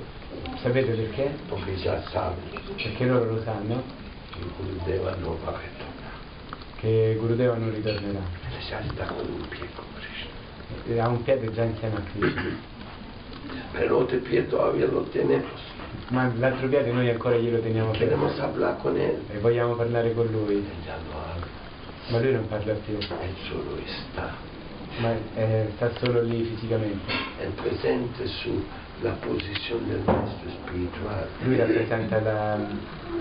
Sapete 0.62 0.92
perché? 0.92 1.34
Porque 1.48 1.74
ya 1.76 2.00
saben 2.12 2.38
Perché 2.76 3.04
loro 3.04 3.34
lo 3.34 3.42
sanno 3.42 3.82
que 4.30 4.40
Gurudeva 4.56 5.16
no 5.16 5.36
va 5.44 5.50
a 5.50 5.58
retornar. 5.58 6.14
che 6.76 7.16
Gurudeva 7.18 7.56
non 7.56 7.72
ritornerà. 7.74 8.20
Ya 8.68 8.78
está 8.78 9.06
con 9.06 9.26
un 9.26 9.48
pie 9.48 9.66
con 9.74 9.84
Krishna. 9.98 10.29
Ha 10.98 11.08
un 11.08 11.22
piede 11.22 11.50
già 11.52 11.64
insieme 11.64 11.96
a 11.96 12.02
Krishna. 12.12 12.68
Pero 13.72 13.84
el 13.84 13.92
otro 14.02 14.18
pie 14.18 14.42
todavía 14.48 14.86
lo 14.86 15.02
tenemos. 15.02 15.68
Ma 16.08 16.30
l'altro 16.38 16.68
piede 16.68 16.92
noi 16.92 17.08
ancora 17.08 17.36
glielo 17.36 17.58
teniamo 17.60 17.92
Queremos 17.92 18.38
hablar 18.40 18.78
con 18.78 18.96
él. 18.96 19.22
e 19.32 19.38
vogliamo 19.38 19.74
parlare 19.74 20.12
con 20.14 20.26
lui, 20.26 20.64
habla. 20.86 21.46
ma 22.10 22.18
lui 22.18 22.32
non 22.32 22.48
parla 22.48 22.74
più, 22.74 22.94
Él 22.96 23.34
solo 23.48 23.76
está. 23.84 24.34
ma 24.98 25.12
eh, 25.36 25.70
sta 25.76 25.90
solo 26.00 26.22
lì 26.22 26.42
fisicamente. 26.44 27.12
El 27.40 27.52
presente 27.52 28.26
su 28.26 28.64
la 29.02 29.12
posición 29.12 29.86
del 29.88 30.02
maestro 30.04 30.48
espiritual. 30.48 31.26
Lui 31.44 31.56
rappresenta 31.56 32.20
la, 32.20 32.58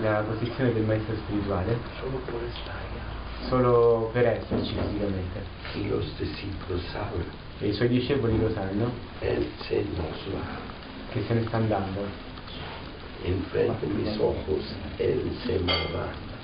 la 0.02 0.20
posizione 0.28 0.72
del 0.74 0.82
maestro 0.84 1.14
spirituale 1.16 1.76
Solo 2.00 2.18
por 2.26 2.42
estar 2.42 2.74
allá. 2.74 3.48
solo 3.48 4.10
per 4.12 4.26
esserci 4.26 4.74
fisicamente. 4.74 5.40
Y 5.76 5.88
los 5.88 6.04
discípulos 6.18 6.82
saben, 6.92 7.24
E 7.60 7.68
i 7.68 7.72
suoi 7.74 7.88
discepoli 7.88 8.38
lo 8.38 8.50
sanno 8.52 8.90
va. 9.20 10.44
che 11.10 11.22
se 11.26 11.34
ne 11.34 11.42
sta 11.46 11.56
andando, 11.58 12.06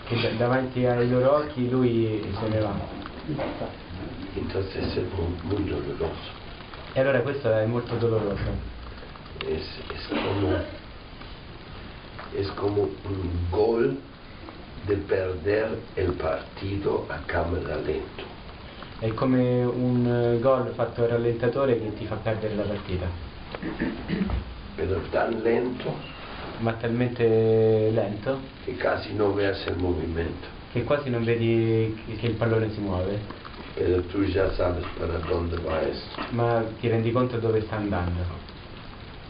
che 0.05 0.21
da- 0.21 0.29
davanti 0.37 0.85
ai 0.85 1.09
loro 1.09 1.37
occhi 1.37 1.71
lui 1.71 2.23
se 2.39 2.49
ne 2.49 2.61
va. 2.61 2.75
Entonces 4.35 4.97
es 4.97 5.05
muy, 5.15 5.35
muy 5.43 5.65
doloroso. 5.65 6.45
E 6.93 7.01
allora 7.01 7.21
questo 7.21 7.51
è 7.51 7.65
molto 7.65 7.95
doloroso. 7.97 8.75
Es, 9.47 9.65
es 9.95 10.07
como 10.09 10.57
es 12.35 12.49
como 12.51 12.83
un 12.83 13.47
gol 13.51 13.99
de 14.87 14.97
perder 14.97 15.79
el 15.97 16.13
partido 16.13 17.07
a 17.09 17.19
cámara 17.27 17.77
lento. 17.77 18.36
È 18.99 19.13
come 19.13 19.63
un 19.63 20.07
eh, 20.07 20.41
gol 20.41 20.73
fatto 20.75 21.03
al 21.03 21.09
rallentatore 21.11 21.79
che 21.79 21.93
ti 21.95 22.07
fa 22.07 22.15
perdere 22.17 22.55
la 22.55 22.63
partita, 22.63 23.07
Pero 24.75 25.01
tan 25.11 25.43
lento 25.43 26.15
ma 26.59 26.73
talmente 26.73 27.91
lento 27.93 28.41
que 28.65 28.75
casi 28.77 29.13
no 29.15 29.35
veas 29.35 29.67
el 29.67 29.77
movimiento. 29.77 30.49
che 30.73 30.83
quasi 30.85 31.11
non 31.11 31.25
vedi 31.25 31.95
che- 32.07 32.17
che 32.17 32.27
il 32.27 32.35
pallone 32.35 32.71
si 32.71 32.81
muove, 32.81 33.19
Pero 33.75 34.01
tú 34.05 34.25
ya 34.25 34.51
sabes 34.55 34.85
para 34.99 35.19
dónde 35.29 35.57
va 35.57 35.81
ma 36.31 36.65
ti 36.81 36.89
rendi 36.89 37.13
conto 37.13 37.37
dove 37.39 37.61
sta 37.61 37.77
andando. 37.77 38.23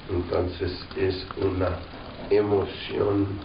Entonces 0.09 0.71
es 0.95 1.27
una 1.43 1.79
emoción 2.31 3.39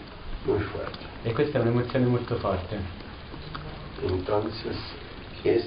muy 0.44 0.60
fuerte. 0.60 1.04
E 1.24 1.32
questa 1.32 1.58
è 1.58 1.60
un'emozione 1.60 2.06
molto 2.06 2.36
forte. 2.36 2.76
Entonces 4.04 4.76
es 5.44 5.64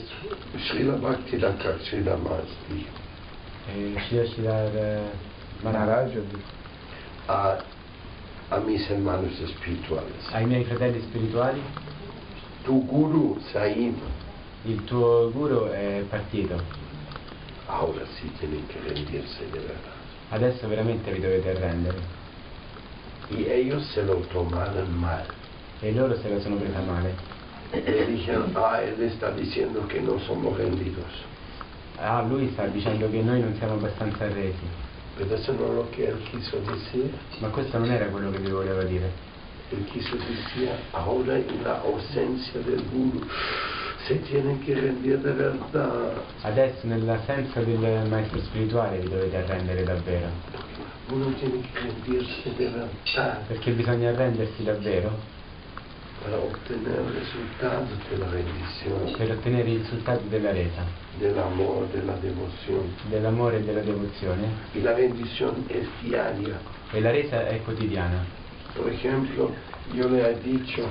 Srila 0.68 0.96
Bhakti 0.96 1.38
Srila 1.38 2.18
E 3.68 4.00
Shira 4.08 4.26
Shridhar 4.26 4.76
eh, 4.76 5.10
detto, 5.62 6.38
a, 7.28 7.58
a 8.50 8.60
mis 8.60 8.88
hermanos 8.90 9.40
espirituales. 9.40 10.30
ai 10.32 10.46
miei 10.46 10.64
fratelli 10.64 11.02
spirituali, 11.02 11.62
Tu 12.64 12.86
guru 12.86 13.40
ido, 13.76 14.02
il 14.64 14.84
tuo 14.86 15.32
guru 15.32 15.68
è 15.70 16.04
partito. 16.10 16.60
ahora 17.68 18.06
sí 18.20 18.30
tienen 18.40 18.66
que 18.68 18.80
rendirse 18.80 19.46
de 19.52 19.60
verdad. 19.60 19.94
Adesso 20.32 20.68
veramente 20.68 21.12
vi 21.12 21.20
dovete 21.20 21.50
arrendere. 21.52 21.98
Y 23.30 23.46
ellos 23.50 23.84
se 23.94 24.04
lo 24.04 24.16
tomaron 24.32 24.98
mal. 25.00 25.26
E 25.82 25.92
loro 25.92 26.16
se 26.22 26.30
la 26.30 26.40
sono 26.40 26.56
presa 26.58 26.82
male. 26.82 27.35
Le 27.84 28.06
dijeron, 28.06 28.54
ah, 28.56 28.82
él 28.82 29.02
está 29.04 29.32
diciendo 29.32 29.88
que 29.88 30.00
no 30.00 30.20
somos 30.20 30.58
rendidos. 30.58 31.06
Ah, 32.00 32.22
lui 32.22 32.50
sta 32.54 32.68
dicendo 32.68 33.10
che 33.10 33.22
noi 33.22 33.42
non 33.42 33.56
siamo 33.56 33.74
abbastanza 33.74 34.26
arresi. 34.26 34.68
Pero 35.18 35.34
eso 35.34 35.54
no 35.54 35.66
es 35.66 35.74
lo 35.74 35.90
que 35.92 36.08
él 36.08 36.18
quiso 36.30 36.58
decir. 36.60 37.10
Ma 37.40 37.48
questo 37.50 37.78
non 37.78 37.92
era 37.92 38.06
quello 38.08 38.32
che 38.32 38.40
vi 38.40 38.50
voleva 38.50 38.84
dire. 38.84 39.10
Él 39.72 39.86
quiso 39.86 40.16
decir, 40.16 40.70
ahora 40.92 41.38
en 41.38 41.64
la 41.64 41.82
ausencia 41.82 42.60
del 42.60 42.84
guru, 42.92 43.26
se 44.08 44.16
tienen 44.16 44.60
que 44.60 44.76
rendir 44.76 45.20
de 45.20 45.32
verdad. 45.32 46.22
Adesso 46.44 46.86
nell'assenza 46.86 47.62
del 47.62 48.08
maestro 48.10 48.40
spirituale 48.42 49.00
vi 49.00 49.10
dovete 49.10 49.38
arrendere 49.38 49.84
davvero, 49.84 50.30
Uno 51.12 51.34
tiene 51.40 51.62
que 51.62 51.80
rendirse 51.80 52.54
de 52.58 52.70
verdad 52.70 53.38
perché 53.48 53.72
bisogna 53.72 54.10
arrendersi 54.10 54.64
davvero 54.64 55.35
para 56.26 56.38
obtener 56.40 56.98
el 56.98 57.14
resultado 57.14 57.86
de 58.10 58.18
la 58.18 58.28
rendición, 58.32 59.14
per 59.16 59.32
ottenere 59.32 59.70
i 59.70 59.78
risultati 59.78 60.28
della 60.28 60.52
resa, 60.52 60.84
del 61.20 61.38
amor, 61.38 61.88
de 61.92 62.02
la 62.04 62.16
devoción. 62.16 62.96
dell'amore 63.10 63.58
e 63.58 63.64
della 63.64 63.82
devozione 63.82 64.48
Y 64.74 64.82
la 64.82 64.94
rendición 64.94 65.66
es 65.70 65.88
diaria. 66.02 66.60
e 66.92 67.00
la 67.00 67.12
resa 67.12 67.48
è 67.48 67.62
quotidiana. 67.64 68.26
Por 68.76 68.92
ejemplo, 68.92 69.52
yo 69.94 70.10
le 70.10 70.32
he 70.32 70.40
dicho 70.42 70.84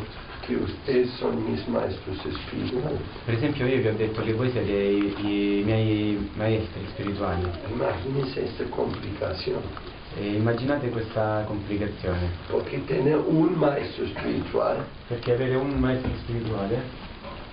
que 0.47 0.57
ustedes 0.57 1.11
son 1.19 1.50
mis 1.50 1.67
maestros 1.67 2.17
espirituales. 2.25 3.00
Per 3.25 3.35
esempio 3.35 3.67
io 3.67 3.79
vi 3.81 3.88
ho 3.88 3.95
detto 3.95 4.23
che 4.23 4.33
voi 4.35 4.50
siete 4.50 4.73
i, 4.73 5.14
i 5.19 5.62
miei 5.64 6.31
maestri 6.37 6.87
spirituali 6.93 7.43
Imagínense 7.73 8.45
esta 8.45 8.64
complicación. 8.71 9.61
E 10.16 10.35
immaginate 10.35 10.88
questa 10.90 11.44
complicazione, 11.47 12.30
Porque 12.49 12.85
tener 12.85 13.16
un 13.16 13.54
maestro 13.54 14.04
espiritual 14.04 14.85
perché 15.09 15.33
avere 15.33 15.56
un 15.56 15.78
maestro 15.78 16.11
spirituale 16.23 17.02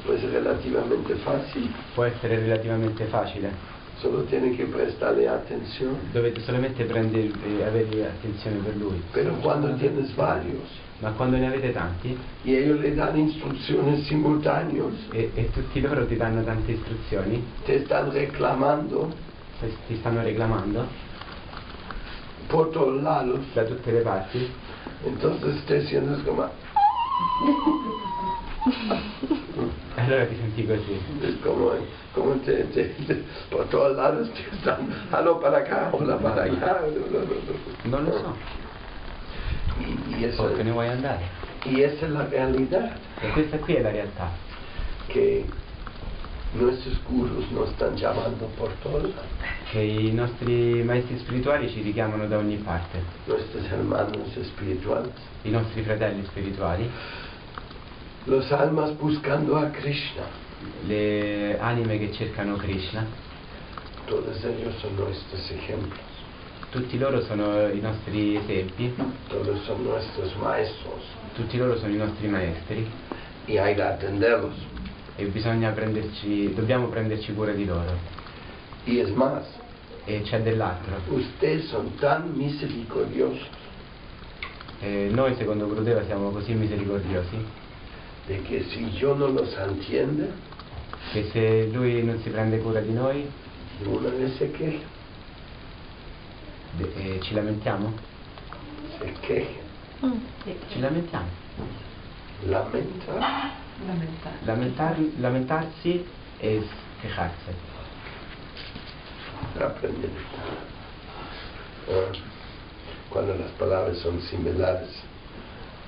pues 0.05 0.23
es 0.23 0.31
relativamente 0.31 1.13
fácil. 1.15 1.71
può 1.93 2.05
essere 2.05 2.39
relativamente 2.39 3.05
facile, 3.05 3.69
Solo 3.97 4.23
tiene 4.23 4.55
que 4.55 4.65
prestarle 4.65 5.27
atención. 5.27 5.95
dovete 6.11 6.41
solamente 6.41 6.85
prendere, 6.85 7.31
eh, 7.45 7.63
avere 7.63 8.07
attenzione 8.07 8.57
per 8.57 8.75
lui, 8.77 9.01
Pero 9.11 9.33
cuando 9.41 9.73
tienes 9.75 10.13
varios 10.15 10.67
ma 11.01 11.11
quando 11.11 11.37
ne 11.37 11.47
avete 11.47 11.71
tanti? 11.71 12.15
Y 12.43 12.55
ellos 12.55 12.79
le 12.79 12.93
dan 12.93 13.17
instrucciones 13.17 14.05
simultáneas, 14.05 14.93
e, 15.11 15.31
e 15.33 15.49
tutti 15.51 15.81
loro 15.81 16.05
ti 16.05 16.15
danno 16.15 16.43
tante 16.43 16.73
istruzioni, 16.73 17.43
te 17.65 17.77
están 17.77 18.11
reclamando? 18.11 19.11
Se 19.59 19.71
ti 19.87 19.95
stanno 19.97 20.21
reclamando 20.21 21.09
por 22.51 22.71
todos 22.71 23.01
lados, 23.01 23.39
da 23.55 23.63
tutte 23.65 23.91
le 23.91 24.01
parti, 24.01 24.47
entonces 25.05 25.63
te 25.65 25.81
sientes 25.87 26.19
como, 26.25 26.43
allora 29.97 30.25
ti 30.27 30.35
senti 30.35 30.63
così. 30.65 30.99
es 31.23 31.35
como, 31.43 31.71
como 32.13 32.33
te, 32.45 32.63
te- 32.65 32.93
te- 33.07 33.23
por 33.49 33.65
todos 33.69 33.95
lados 33.95 34.29
te 34.33 34.41
están, 34.55 34.87
algo 35.11 35.39
para 35.41 35.59
acá, 35.59 35.89
hola 35.93 36.17
para 36.17 36.43
allá. 36.43 36.81
Non 37.85 38.05
lo 38.05 38.11
so, 38.19 38.33
Y, 39.79 40.19
y 40.19 40.25
eso- 40.25 40.49
te 40.55 40.63
ne 40.63 40.71
vuoi 40.71 40.87
andare. 40.89 41.25
y 41.65 41.81
esa 41.81 42.05
es 42.05 42.11
la 42.11 42.25
realidad, 42.25 42.91
E 43.23 43.31
questa 43.33 43.57
qui 43.59 43.75
è 43.75 43.81
la 43.81 43.91
realtà, 43.91 44.29
que 45.07 45.45
nuestros 46.53 46.99
gurus 47.05 47.49
nos 47.51 47.69
están 47.69 47.95
llamando 47.95 48.47
por 48.57 48.69
todos 48.83 49.03
lados, 49.03 49.29
che 49.71 49.79
i 49.79 50.11
nostri 50.11 50.83
maestri 50.83 51.17
spirituali 51.19 51.69
ci 51.69 51.81
richiamano 51.81 52.27
da 52.27 52.37
ogni 52.37 52.57
parte, 52.57 53.01
i 55.43 55.49
nostri 55.49 55.81
fratelli 55.83 56.25
spirituali, 56.25 56.89
los 58.25 58.51
almas 58.51 58.91
buscando 58.91 59.55
a 59.55 59.69
Krishna. 59.69 60.49
le 60.85 61.57
anime 61.59 61.97
che 61.97 62.11
cercano 62.11 62.55
Krishna, 62.57 63.05
Todos 64.05 64.43
ellos 64.43 64.75
son 64.81 64.95
nuestros 64.95 65.49
ejemplos, 65.51 66.03
tutti 66.69 66.97
loro 66.97 67.21
sono 67.21 67.69
i 67.69 67.79
nostri 67.79 68.35
esempi, 68.35 68.93
todos 69.29 69.63
son 69.63 69.83
nuestros 69.83 70.35
maestros. 70.35 71.01
Tutti 71.33 71.57
loro 71.57 71.77
sono 71.77 71.93
i 71.93 71.97
nostri 71.97 72.27
maestri. 72.27 72.85
Y 73.45 73.57
hay 73.57 73.73
que 73.73 73.81
atenderlos. 73.81 74.55
e 75.15 75.25
bisogna 75.25 75.71
prenderci, 75.71 76.53
dobbiamo 76.53 76.87
prenderci 76.87 77.33
cura 77.33 77.53
di 77.53 77.65
loro. 77.65 77.93
Y 78.85 78.99
es 78.99 79.09
más, 79.09 79.43
E 80.05 80.21
c'è 80.23 80.41
dell'altro. 80.41 80.99
ustedes 81.13 81.67
son 81.69 81.95
tan 81.95 82.31
misericordiosos 82.35 83.47
Eh, 84.83 85.09
noi 85.11 85.35
secondo 85.35 85.67
Gurudeva 85.67 86.03
siamo 86.05 86.31
così 86.31 86.53
misericordiosi 86.53 87.37
de 88.25 88.41
que 88.41 88.63
si 88.63 88.83
yo 88.97 89.13
no 89.13 89.27
los 89.27 89.53
entiende, 89.55 90.31
che 91.11 91.29
se 91.31 91.69
lui 91.71 92.03
non 92.03 92.19
si 92.21 92.29
prende 92.29 92.57
cura 92.59 92.79
di 92.79 92.91
noi 92.91 93.29
una 93.85 94.09
vez 94.09 94.35
se 94.37 94.49
queja, 94.49 94.79
de- 96.77 96.93
eh, 96.95 97.19
ci 97.21 97.35
lamentiamo? 97.35 97.93
se 98.97 99.11
queja, 99.21 99.59
Mm. 100.03 100.17
Ci 100.69 100.79
lamentiamo. 100.79 101.27
lamenta, 102.45 103.13
Lamentar- 104.45 104.97
lamentarsi 105.19 106.03
e 106.39 106.67
quejarsi. 106.99 107.51
Aprende. 109.67 110.07
Ah, 111.89 112.11
cuando 113.09 113.35
las 113.35 113.51
palabras 113.51 113.97
son 113.97 114.21
similares, 114.21 114.89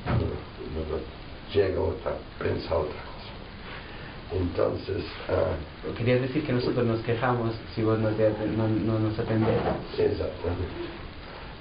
uno 0.05 0.99
llega 1.53 1.77
a 1.77 1.81
otra, 1.81 2.11
piensa 2.41 2.75
otra 2.75 2.93
cosa. 2.93 3.31
Entonces, 4.33 5.03
ah, 5.29 5.55
Quería 5.97 6.19
decir 6.19 6.45
que 6.45 6.53
nosotros 6.53 6.85
nos 6.85 7.01
quejamos 7.01 7.53
si 7.75 7.83
vos 7.83 7.99
no, 7.99 8.09
no- 8.09 8.67
no 8.67 8.99
nos 8.99 9.19
atendés. 9.19 9.59
Exactamente. 9.97 10.67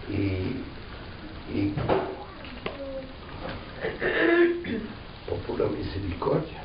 Y, 0.09 0.63
y 1.55 1.75
por 5.29 5.39
pura 5.47 5.67
misericordia. 5.67 6.63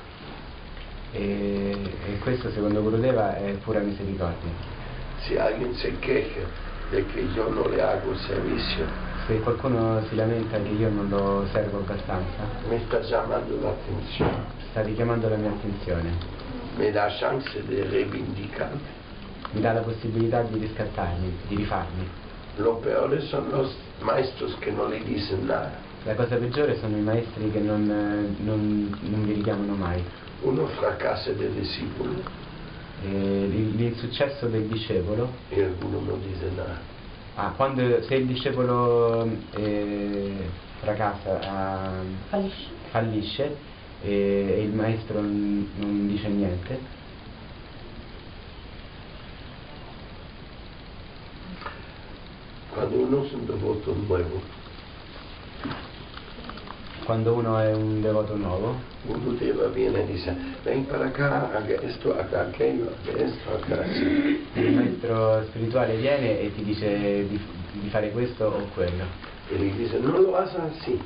E, 1.13 1.75
e 2.09 2.19
questo 2.19 2.51
secondo 2.51 2.81
Gurudeva 2.81 3.35
è 3.37 3.53
pura 3.63 3.79
misericordia. 3.79 4.51
Si 5.25 5.37
alguien 5.37 5.73
se 5.75 5.97
queja 5.99 6.41
de 6.91 7.05
que 7.05 7.27
yo 7.35 7.49
no 7.49 7.67
le 7.67 7.81
hago 7.81 8.15
servicio, 8.15 8.85
Se 9.27 9.41
qualcuno 9.41 10.01
si 10.07 10.15
lamenta 10.15 10.57
che 10.57 10.69
io 10.69 10.89
non 10.89 11.09
lo 11.09 11.45
servo 11.51 11.79
abbastanza, 11.79 12.47
me 12.69 12.77
está 12.77 13.01
llamando 13.01 13.59
la 13.61 13.71
atención, 13.71 14.29
sta 14.69 14.81
richiamando 14.81 15.27
la 15.27 15.35
mia 15.35 15.49
attenzione, 15.49 16.11
me 16.77 16.91
da 16.91 17.09
chance 17.09 17.61
de 17.65 17.83
reivindicarme. 17.83 18.79
mi 19.51 19.61
dà 19.61 19.73
la 19.73 19.81
possibilità 19.81 20.43
di 20.43 20.59
riscattarmi, 20.59 21.37
di 21.47 21.55
rifarmi. 21.57 22.07
Lo 22.57 22.75
peor 22.77 23.21
son 23.23 23.49
los 23.51 23.75
maestros 24.01 24.55
que 24.59 24.71
no 24.71 24.87
le 24.87 24.99
dicen 25.03 25.45
nada. 25.45 25.73
La 26.05 26.15
cosa 26.15 26.37
peggiore 26.37 26.77
sono 26.77 26.95
i 26.95 27.01
maestri 27.01 27.51
che 27.51 27.59
non, 27.59 27.89
eh, 27.89 28.43
non- 28.43 28.97
non 29.01 29.25
vi 29.25 29.33
richiamano 29.33 29.73
mai. 29.73 30.01
Uno 30.41 30.67
fracasa 30.67 31.31
de 31.31 31.51
discípulo 31.51 32.45
E 33.03 33.09
il, 33.09 33.79
il 33.79 33.95
successo 33.95 34.47
del 34.47 34.67
discepolo, 34.67 35.29
y 35.55 35.61
alguno 35.61 35.99
no 36.01 36.17
dice 36.17 36.49
nada. 36.55 36.79
ah, 37.35 37.53
quando, 37.55 38.01
se 38.01 38.15
il 38.15 38.25
discepolo 38.25 39.29
eh, 39.55 40.49
fracassa, 40.79 41.39
ah, 41.41 42.01
Fallisce. 42.29 42.65
fallisce 42.89 43.55
e, 44.01 44.55
e 44.57 44.61
il 44.63 44.73
maestro 44.73 45.21
non, 45.21 45.69
non 45.77 46.07
dice 46.07 46.27
niente, 46.27 46.79
Cuando 52.73 52.95
uno 52.95 53.25
es 53.25 53.33
un 53.33 53.47
devoto 53.47 53.95
nuevo, 54.07 54.39
quando 57.07 57.31
uno 57.31 57.57
è 57.57 57.73
un 57.73 58.01
devoto 58.01 58.35
nuovo, 58.35 58.75
Uno 59.05 59.31
Deva 59.39 59.67
viene 59.67 60.01
e 60.01 60.05
dice, 60.07 60.35
ven 60.63 60.85
para 60.87 61.05
acá, 61.05 61.49
haga 61.53 61.81
esto, 61.81 62.13
haga 62.19 62.41
aquello, 62.41 62.91
haga 63.01 63.23
esto, 63.23 63.49
haga 63.55 63.81
así. 63.81 64.45
il 64.55 64.73
maestro 64.73 65.41
spirituale 65.43 65.95
viene 65.95 66.41
e 66.41 66.53
ti 66.53 66.65
dice 66.65 67.25
di, 67.25 67.39
di 67.79 67.87
fare 67.87 68.11
questo 68.11 68.47
o 68.47 68.67
quello? 68.73 69.05
Y 69.49 69.57
le 69.57 69.71
dice, 69.77 69.99
no 69.99 70.19
lo 70.19 70.35
hagas 70.35 70.55
así, 70.55 70.99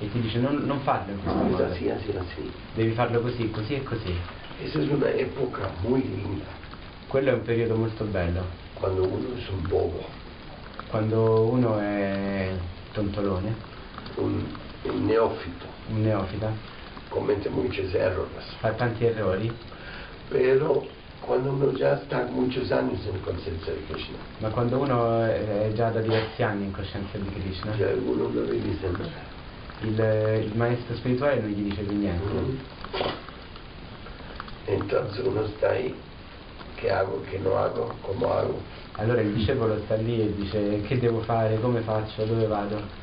e 0.00 0.10
ti 0.10 0.20
dice 0.20 0.40
non, 0.40 0.56
non 0.66 0.80
farlo 0.80 1.12
in 1.12 1.22
questo 1.22 1.40
es 1.44 1.50
modo, 1.50 1.64
así, 1.66 1.88
así, 1.88 2.10
así. 2.18 2.50
devi 2.74 2.90
farlo 2.90 3.20
così, 3.20 3.48
così 3.52 3.74
e 3.76 3.82
così. 3.84 4.12
Es 4.60 4.74
una 4.74 5.08
época 5.10 5.70
muy 5.86 6.02
linda, 6.02 6.46
Quello 7.06 7.30
è 7.30 7.32
un 7.32 7.42
periodo 7.42 7.76
molto 7.76 8.02
bello, 8.06 8.42
cuando 8.74 9.04
uno 9.04 9.28
es 9.36 9.48
un 9.50 9.62
bobo, 9.68 10.04
quando 10.90 11.42
uno 11.42 11.78
è 11.78 12.50
tontolone, 12.92 13.54
un, 14.16 14.62
un 14.84 15.06
neófito, 15.06 15.66
un 15.90 16.02
neofita, 16.02 16.50
comete 17.08 17.48
muchos 17.48 17.92
errores. 17.94 18.44
fa 18.60 18.72
tanti 18.72 19.04
errori, 19.04 19.50
Pero 20.30 20.86
cuando 21.20 21.52
uno 21.52 21.72
ya 21.72 21.94
está 21.94 22.26
muchos 22.30 22.70
años 22.72 23.00
en 23.06 23.18
conciencia 23.20 23.72
de 23.72 23.80
Krishna, 23.88 24.16
ma 24.40 24.48
quando 24.48 24.78
uno 24.78 25.22
è 25.22 25.70
già 25.74 25.90
da 25.90 26.00
diversi 26.00 26.42
anni 26.42 26.64
in 26.64 26.72
coscienza 26.72 27.18
di 27.18 27.28
Krishna, 27.30 27.74
ya 27.76 27.88
uno 27.94 28.28
no 28.28 28.42
le 28.42 28.60
dice 28.60 28.88
nada. 28.90 29.32
il, 29.82 30.44
il 30.44 30.56
maestro 30.56 30.94
spirituale 30.96 31.40
non 31.40 31.50
gli 31.50 31.68
dice 31.68 31.82
più 31.82 31.96
niente. 31.96 32.24
Mm. 32.24 32.56
Entonces 34.66 35.24
uno 35.26 35.44
está 35.44 35.70
ahí, 35.70 35.94
¿qué 36.76 36.90
hago, 36.90 37.22
qué 37.30 37.38
no 37.38 37.58
hago, 37.58 37.94
cómo 38.00 38.32
hago? 38.32 38.58
Allora 38.96 39.20
il 39.20 39.34
discepolo 39.34 39.78
sta 39.84 39.96
lì 39.96 40.20
e 40.20 40.34
dice 40.34 40.80
che 40.82 40.98
devo 40.98 41.20
fare, 41.20 41.58
come 41.60 41.80
faccio, 41.80 42.24
dove 42.24 42.46
vado. 42.46 43.02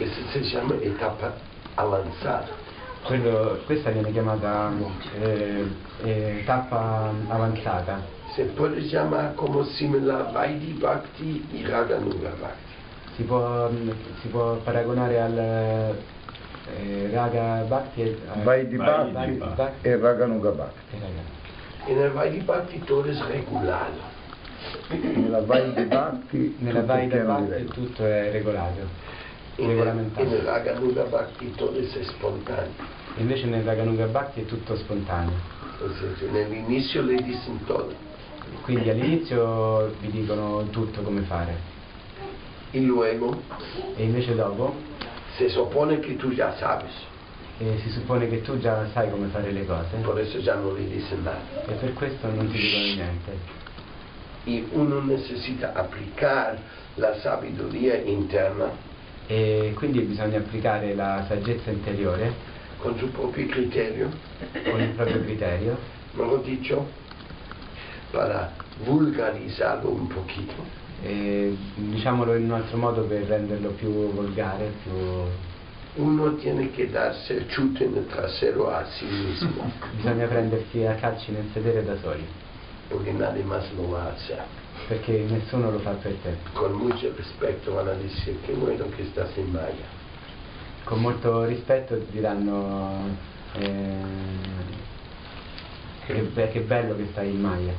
Eso 0.00 0.20
se 0.32 0.40
llama 0.40 0.74
etapa 0.80 1.34
avanzada. 1.74 2.48
Quello- 3.04 3.60
questa 3.66 3.90
viene 3.90 4.10
chiamata 4.12 4.72
eh, 5.20 5.66
eh, 6.04 6.42
tappa 6.46 7.12
avanzata. 7.28 8.00
Se 8.34 8.44
può 8.44 8.70
chiamare 8.70 9.34
come 9.34 9.64
simile 9.74 10.24
Vaidhi 10.32 10.72
Bhakti 10.72 11.46
e 11.52 11.68
Raganuga 11.68 12.30
Bhakti. 12.40 12.68
Si 13.16 13.22
può, 13.24 13.68
si 14.22 14.28
può 14.28 14.54
paragonare 14.64 15.20
al 15.20 15.38
eh, 15.38 17.10
Raga 17.12 17.64
Bhakti 17.66 18.00
e 18.02 18.18
al 18.32 18.42
Vai 18.42 18.68
di 18.68 18.76
Vai 18.76 19.10
Bhakti 19.10 19.52
Bhakti. 19.54 19.88
e 19.88 19.96
Raganuga 19.98 20.50
Bhakti. 20.50 20.96
e. 20.96 21.38
E 21.86 21.94
nel 21.94 22.10
Vaidhi 22.12 22.38
Bhakti 22.40 22.78
tutto 22.84 23.04
è 23.04 23.12
regolato. 23.30 24.08
Nella 24.88 25.40
Vai 25.42 25.72
di 25.74 25.84
Bhakti 25.84 26.56
Nella 26.58 26.80
di 27.08 27.16
Bhakti 27.18 27.64
tutto 27.66 28.04
è 28.04 28.30
regolato, 28.30 29.08
E 29.60 29.66
nel, 29.66 29.70
e 29.70 29.72
regolamentato. 29.74 30.28
nel 30.28 30.40
Raganuga 30.40 31.02
Bhakti 31.04 31.52
tutto 31.54 31.76
è 31.78 32.02
spontaneo. 32.04 32.72
Invece 33.16 33.46
nel 33.46 33.62
Raganuga 33.64 34.06
Bhakti 34.06 34.40
è 34.42 34.44
tutto 34.46 34.76
spontaneo. 34.76 35.58
Nell'inizio 36.30 37.02
le 37.02 37.16
dicono 37.16 37.58
tutto. 37.58 37.92
Quindi 38.62 38.90
all'inizio 38.90 39.92
vi 40.00 40.10
dicono 40.10 40.64
tutto 40.70 41.02
come 41.02 41.20
fare 41.22 41.54
E 42.72 42.80
luego 42.80 43.42
e 43.96 44.02
invece 44.04 44.34
dopo 44.34 44.74
se 45.36 45.48
suppone 45.48 46.00
che 46.00 46.16
tu 46.16 46.34
già 46.34 46.54
sabes. 46.56 46.90
eh, 47.58 47.78
si 47.82 47.90
suppone 47.90 48.26
che 48.28 48.40
tu 48.42 48.58
già 48.58 48.88
sai 48.92 49.10
come 49.10 49.28
fare 49.28 49.52
le 49.52 49.64
cose 49.66 49.96
Por 50.02 50.18
eso 50.18 50.40
già 50.40 50.54
non 50.54 50.74
le 50.74 50.88
nada. 51.16 51.40
e 51.66 51.72
per 51.74 51.92
questo 51.92 52.26
non 52.26 52.50
ti 52.50 52.58
dicono 52.58 52.82
niente. 52.84 53.58
Y 54.46 54.64
uno 54.72 55.00
necesita 55.02 55.72
aplicar 55.74 56.58
la 56.96 57.14
sabiduría 57.20 57.96
interna 57.96 58.70
E 59.30 59.72
quindi 59.76 60.00
bisogna 60.00 60.38
applicare 60.38 60.94
la 60.94 61.24
saggezza 61.28 61.70
interiore. 61.70 62.58
Con 62.78 62.96
su 62.98 63.10
propio 63.12 63.46
criterio, 63.46 64.08
con 64.64 64.80
il 64.80 64.88
proprio 64.88 65.22
criterio, 65.22 65.76
mejor 66.12 66.42
dicho, 66.42 66.86
para 68.10 68.54
vulgarizarlo 68.82 69.90
un 69.90 70.06
poquito. 70.06 70.80
e, 71.02 71.56
diciamolo 71.74 72.34
in 72.34 72.44
un 72.44 72.52
altro 72.52 72.76
modo 72.76 73.02
per 73.02 73.22
renderlo 73.22 73.70
più 73.70 74.12
volgare, 74.12 74.72
più... 74.82 74.92
Uno 75.92 76.36
tiene 76.36 76.70
que 76.70 76.88
darse 76.88 77.36
el 77.36 77.46
chute 77.52 77.84
en 77.84 77.96
el 77.96 78.06
trasero 78.06 78.70
a 78.70 78.84
sí 78.84 79.04
mismo, 79.06 79.72
bisogna 79.96 80.26
prendersi 80.26 80.84
a 80.84 80.94
calci 80.94 81.32
nel 81.32 81.50
sedere 81.52 81.82
da 81.82 81.96
soli, 82.00 82.24
porque 82.88 83.10
nadie 83.10 83.42
más 83.42 83.64
lo 83.74 83.88
va 83.88 84.04
a 84.04 84.12
hacer. 84.12 84.40
Perché 84.90 85.24
nessuno 85.28 85.70
lo 85.70 85.78
fa 85.78 85.92
per 85.92 86.14
te. 86.20 86.36
Con 86.52 86.72
mucho 86.72 87.12
respeto 87.14 87.74
van 87.74 87.86
a 87.86 87.92
decir, 87.92 88.36
qué 88.44 88.52
bueno 88.54 88.86
que 88.96 89.02
estás 89.04 89.30
en 89.36 89.52
Maya. 89.52 89.86
Con 90.82 91.00
molto 91.00 91.44
rispetto 91.44 91.96
ti 91.96 92.10
diranno 92.10 93.06
eh, 93.54 94.02
che, 96.06 96.48
che 96.50 96.60
bello 96.62 96.96
che 96.96 97.06
stai 97.12 97.30
in 97.30 97.40
Maya. 97.40 97.72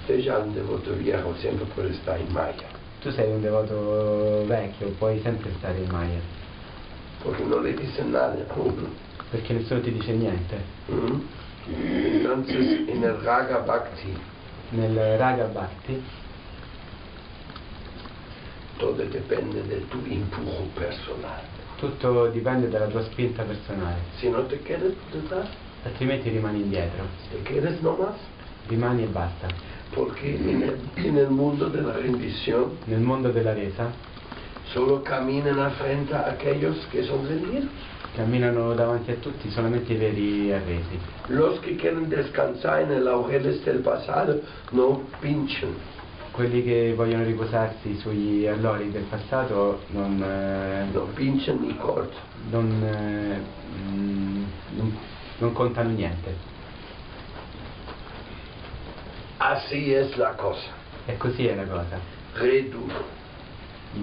Usted 0.00 0.18
ya 0.20 0.36
es 0.38 0.44
un 0.44 0.52
devoto 0.52 0.92
viejo, 0.92 1.34
siempre 1.36 1.64
puede 1.74 1.90
estar 1.90 2.18
en 2.20 2.30
Maya, 2.32 2.68
Tu 3.00 3.10
sei 3.12 3.30
un 3.30 3.40
devoto 3.40 4.44
vecchio, 4.46 4.88
puoi 4.98 5.20
sempre 5.22 5.50
stare 5.58 5.78
in 5.78 5.90
Maya, 5.90 6.20
porque 7.22 7.44
no 7.44 7.60
le 7.60 7.72
dicen 7.74 8.10
nada 8.10 8.44
a 8.46 8.58
uno. 8.58 8.88
perché 9.30 9.54
nessuno 9.54 9.80
ti 9.80 9.90
dice 9.90 10.12
niente. 10.12 10.56
¿Mm? 10.90 11.20
Entonces, 11.70 12.88
en 12.88 13.02
el 13.02 13.22
Raga 13.22 13.58
Bhakti, 13.58 14.16
Nel 14.70 15.18
Raga 15.18 15.46
Bhakti 15.46 16.02
todo 18.78 18.94
depende 19.04 19.62
de 19.68 19.80
tu 19.88 19.98
impulso 20.06 20.62
personal. 20.74 21.42
tutto 21.76 22.28
dipende 22.28 22.68
dalla 22.68 22.86
tua 22.86 23.02
spinta 23.02 23.42
personale, 23.44 23.98
Si 24.18 24.28
no 24.28 24.42
te 24.46 24.58
quieres 24.62 24.94
detrás, 25.12 25.46
altrimenti 25.84 26.30
rimani 26.30 26.60
indietro, 26.62 27.04
te 27.30 27.42
quieres 27.42 27.80
nomás, 27.82 28.14
rimani 28.68 29.02
e 29.04 29.06
basta. 29.06 29.46
porque 29.94 30.36
en 30.36 30.62
el, 30.62 30.78
en 30.96 31.16
el 31.16 31.30
mundo 31.30 31.68
de 31.70 31.80
la 31.80 31.92
rendición 31.94 32.72
Nel 32.86 33.00
mondo 33.00 33.30
della 33.30 33.54
resa 33.54 33.90
solo 34.72 35.02
caminan 35.02 35.58
a 35.58 35.70
frente 35.70 36.14
a 36.14 36.28
aquellos 36.30 36.76
que 36.90 37.02
son 37.04 37.26
rendidos. 37.26 37.70
camminano 38.14 38.74
davanti 38.74 39.12
a 39.12 39.16
tutti 39.16 39.48
solamente 39.50 39.92
i 39.92 39.96
veri 39.96 40.52
arresi. 40.52 40.98
Los 41.28 41.60
que 41.60 41.76
quieren 41.76 42.08
descansar 42.08 42.80
en 42.82 42.90
el 42.92 43.04
laureles 43.04 43.64
del 43.64 43.78
pasado 43.78 44.40
no 44.72 45.02
pinchan. 45.20 45.72
Quelli 46.30 46.62
che 46.62 46.94
vogliono 46.94 47.24
riposarsi 47.24 47.96
sugli 47.96 48.46
allori 48.46 48.90
del 48.92 49.02
passato 49.04 49.80
non, 49.88 50.22
eh, 50.22 50.86
No 50.92 51.04
pinchan 51.14 51.58
ni 51.60 51.76
cortan. 51.76 52.20
non, 52.50 52.82
eh, 52.82 53.40
mm, 53.90 54.44
non- 54.76 54.98
non 55.38 55.52
contano 55.52 55.90
niente. 55.90 56.34
Así 59.38 59.92
es 59.94 60.16
la 60.16 60.34
cosa. 60.34 60.76
E 61.06 61.16
così 61.16 61.46
è 61.46 61.54
la 61.54 61.64
cosa. 61.64 61.98
Re 62.34 62.68
duro. 62.68 63.16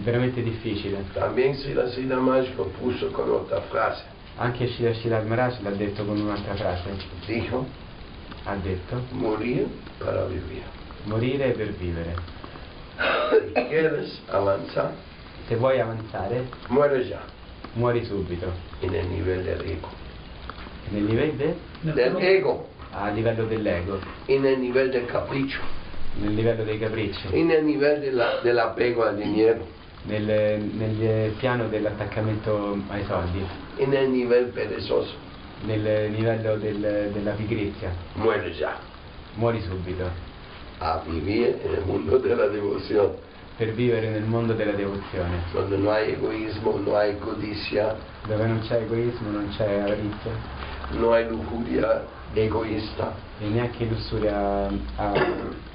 Veramente 0.04 0.42
difficile. 0.42 1.04
También 1.14 1.56
Sila 1.56 1.88
Sila 1.90 2.18
Maj 2.20 2.54
lo 2.56 2.66
puso 2.80 3.12
con 3.12 3.30
otra 3.30 3.62
frase. 3.62 4.04
Anche 4.38 4.68
Shira 4.68 4.92
Shilar 4.94 5.24
Maharaj 5.24 5.62
l'ha 5.62 5.70
detto 5.72 6.04
con 6.04 6.20
un'altra 6.20 6.56
frase. 6.56 6.90
Dijo, 7.26 7.66
Ha 8.48 8.56
detto 8.56 9.02
morir 9.12 9.68
para 9.98 10.26
vivir. 10.26 10.64
Morire 11.06 11.52
per 11.52 11.72
vivere. 11.74 12.14
Si 13.54 13.62
quieres 13.68 14.22
avanzar, 14.32 14.92
Se 15.48 15.56
vuoi 15.58 15.80
avanzare, 15.80 16.44
muere 16.70 17.04
ya 17.08 17.20
muori 17.76 18.04
subito. 18.06 18.48
en 18.82 18.96
el 18.96 19.08
nivel 19.10 19.44
del 19.44 19.62
ego. 19.62 19.90
Nel 20.92 21.06
livello 21.06 21.34
de- 21.38 21.94
Del 21.94 22.16
ego, 22.20 22.68
a 22.92 23.10
livello 23.12 23.46
dell'ego, 23.46 24.00
en 24.28 24.46
el 24.46 24.60
nivel 24.60 24.92
del 24.92 25.06
capricho, 25.06 25.60
nel 26.22 26.36
livello 26.36 26.64
dei 26.64 26.80
capricci, 26.80 27.28
en 27.32 27.52
el 27.52 27.64
nivel 27.64 28.02
de 28.02 28.12
la- 28.12 28.40
del 28.42 28.58
apego 28.58 29.04
al 29.04 29.18
dinero, 29.18 29.66
nel, 30.08 30.24
nel 30.24 31.32
piano 31.40 31.68
dell'attaccamento 31.68 32.78
ai 32.90 33.04
soldi, 33.06 33.46
en 33.78 33.94
el 33.94 34.10
nivel 34.10 34.46
perezoso. 34.48 35.14
nel 35.66 36.12
livello 36.12 36.58
del- 36.58 37.12
della 37.14 37.32
pigrizia. 37.34 37.92
Muere 38.16 38.52
ya. 38.54 38.78
Muori 39.36 39.62
subito. 39.62 40.10
A 40.80 41.02
vivir 41.08 41.62
en 41.64 41.76
el 41.76 41.86
mundo 41.86 42.20
de 42.20 42.36
la 42.36 42.48
devoción, 42.48 43.14
Per 43.58 43.74
vivere 43.74 44.10
nel 44.10 44.26
mondo 44.26 44.54
della 44.54 44.74
devozione, 44.74 45.44
donde 45.54 45.78
no 45.78 45.90
hay 45.90 46.12
egoísmo, 46.12 46.78
no 46.86 46.98
hay 46.98 47.16
codicia, 47.20 47.96
dove 48.28 48.46
non 48.48 48.60
c'è 48.68 48.82
egoismo, 48.82 49.32
non 49.32 49.48
c'è 49.56 49.80
avarizia 49.80 50.66
no 50.92 51.14
hay 51.14 51.28
lujuria 51.30 52.06
egoísta, 52.34 53.16
e 53.40 53.48
neanche 53.48 53.86
lussuria 53.86 54.70
ah, 54.98 55.14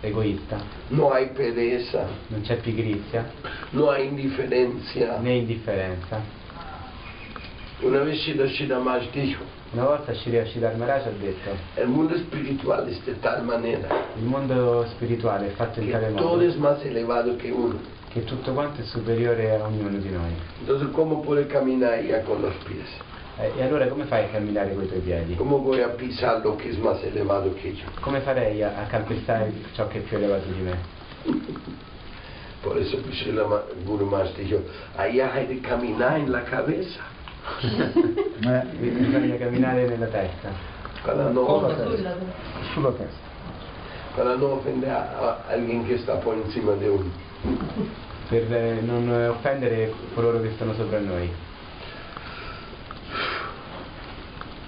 egoista, 0.00 0.58
no 0.88 1.10
hay 1.10 1.30
pereza, 1.30 2.06
non 2.28 2.42
c'è 2.42 2.56
pigrizia. 2.56 3.30
No 3.70 3.90
hay 3.90 4.08
indiferencia. 4.08 5.18
né 5.18 5.36
indifferenza. 5.36 6.20
Una 7.80 8.00
vez 8.00 8.18
Shida 8.20 8.46
Shida 8.48 8.78
dijo, 9.12 9.42
Una 9.72 9.84
volta 9.84 10.12
Shri 10.12 10.36
Shidhar 10.46 10.76
Maharaj 10.76 11.06
ha 11.06 11.10
detto 11.10 11.50
el 11.76 11.86
mundo 11.86 12.16
espiritual 12.16 12.88
es 12.88 13.04
de 13.04 13.14
tal 13.20 13.44
manera 13.44 13.86
il 14.16 14.24
mondo 14.24 14.84
spirituale 14.90 15.46
è 15.46 15.50
fatto 15.50 15.80
in 15.80 15.90
tale 15.92 16.12
todo 16.12 16.28
modo 16.30 16.42
es 16.42 16.56
más 16.56 16.84
elevado 16.84 17.36
que 17.36 17.52
uno. 17.52 17.78
che 18.08 18.24
tutto 18.24 18.52
quanto 18.52 18.80
è 18.80 18.84
superiore 18.84 19.54
a 19.54 19.64
ognuno 19.64 19.96
di 19.98 20.08
noi. 20.08 20.32
Entonces, 20.58 20.88
¿cómo 20.92 21.22
puede 21.22 21.46
caminar 21.46 22.02
ya 22.02 22.22
con 22.24 22.42
los 22.42 22.54
pies? 22.64 22.88
Eh, 23.38 23.52
e 23.58 23.62
allora 23.62 23.86
come 23.86 24.06
fai 24.06 24.24
a 24.24 24.28
camminare 24.30 24.74
con 24.74 24.82
i 24.82 24.88
tuoi 24.88 25.00
piedi? 25.00 25.34
¿Cómo 25.36 25.60
voy 25.60 25.80
a 25.82 25.90
pisar 25.90 26.42
lo 26.42 26.56
que 26.56 26.70
es 26.70 26.78
más 26.78 27.00
elevado 27.04 27.54
que 27.54 27.72
yo? 27.72 27.84
Come 28.00 28.20
farei 28.22 28.60
a, 28.64 28.72
a 28.76 28.86
calpestare 28.86 29.52
ciò 29.74 29.86
che 29.86 29.98
è 29.98 30.00
più 30.00 30.16
elevato 30.16 30.50
di 30.50 30.62
me? 30.62 30.78
Por 32.60 32.76
eso 32.76 32.98
Srila 33.08 33.46
Ma- 33.46 33.62
Guru 33.84 34.04
Maharaj 34.06 34.34
dijo, 34.34 34.64
allá 34.96 35.32
hay 35.32 35.46
de 35.46 35.60
caminar 35.60 36.18
en 36.18 36.32
la 36.32 36.42
cabeza 36.42 37.00
Eh, 38.42 38.64
Bisogna 38.78 39.36
camminare 39.36 39.86
nella 39.86 40.06
testa 40.06 40.50
Sulla 41.02 41.74
testa. 41.74 42.14
Sulla 42.72 42.90
testa. 42.92 43.28
para 44.16 44.36
no 44.36 44.46
ofender 44.54 44.90
a, 44.90 45.02
a 45.48 45.52
alguien 45.52 45.84
que 45.84 45.94
está 45.94 46.20
por 46.20 46.34
encima 46.34 46.72
de 46.72 46.90
uno. 46.90 47.10
per 48.28 48.52
eh, 48.52 48.80
non 48.82 49.08
eh, 49.08 49.28
offendere 49.28 49.92
coloro 50.14 50.40
che 50.40 50.50
stanno 50.56 50.74
sopra 50.74 50.98
noi. 51.00 51.30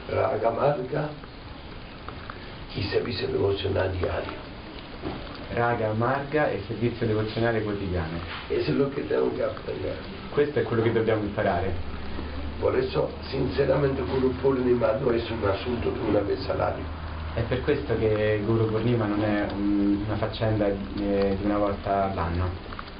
Raga 0.08 0.50
Marga 0.50 1.08
y 2.74 2.82
servicio 2.82 3.26
devocional 3.26 3.90
diario. 3.90 4.50
Raga 5.54 5.90
amarga 5.90 6.48
e 6.48 6.62
servizio 6.66 7.06
devozionale 7.06 7.62
quotidiano. 7.62 8.18
Questo 10.30 10.58
è 10.60 10.62
quello 10.62 10.82
che 10.82 10.92
dobbiamo 10.92 11.22
imparare. 11.22 12.00
Por 12.62 12.76
eso, 12.78 13.10
sinceramente, 13.28 14.00
Guru 14.02 14.30
Purnima 14.40 14.92
no 15.00 15.10
es 15.10 15.28
un 15.28 15.44
asunto 15.50 15.90
de 15.90 16.00
una 16.08 16.20
vez 16.20 16.48
al 16.48 16.60
año. 16.60 16.84
È 17.34 17.40
per 17.42 17.60
questo 17.62 17.98
che 17.98 18.40
Guru 18.46 18.66
Purnima 18.66 19.04
non 19.04 19.20
è 19.24 19.48
un- 19.52 20.02
una 20.06 20.16
faccenda 20.16 20.66
eh, 20.68 21.36
di 21.40 21.44
una 21.44 21.58
volta 21.58 22.10
all'anno. 22.12 22.44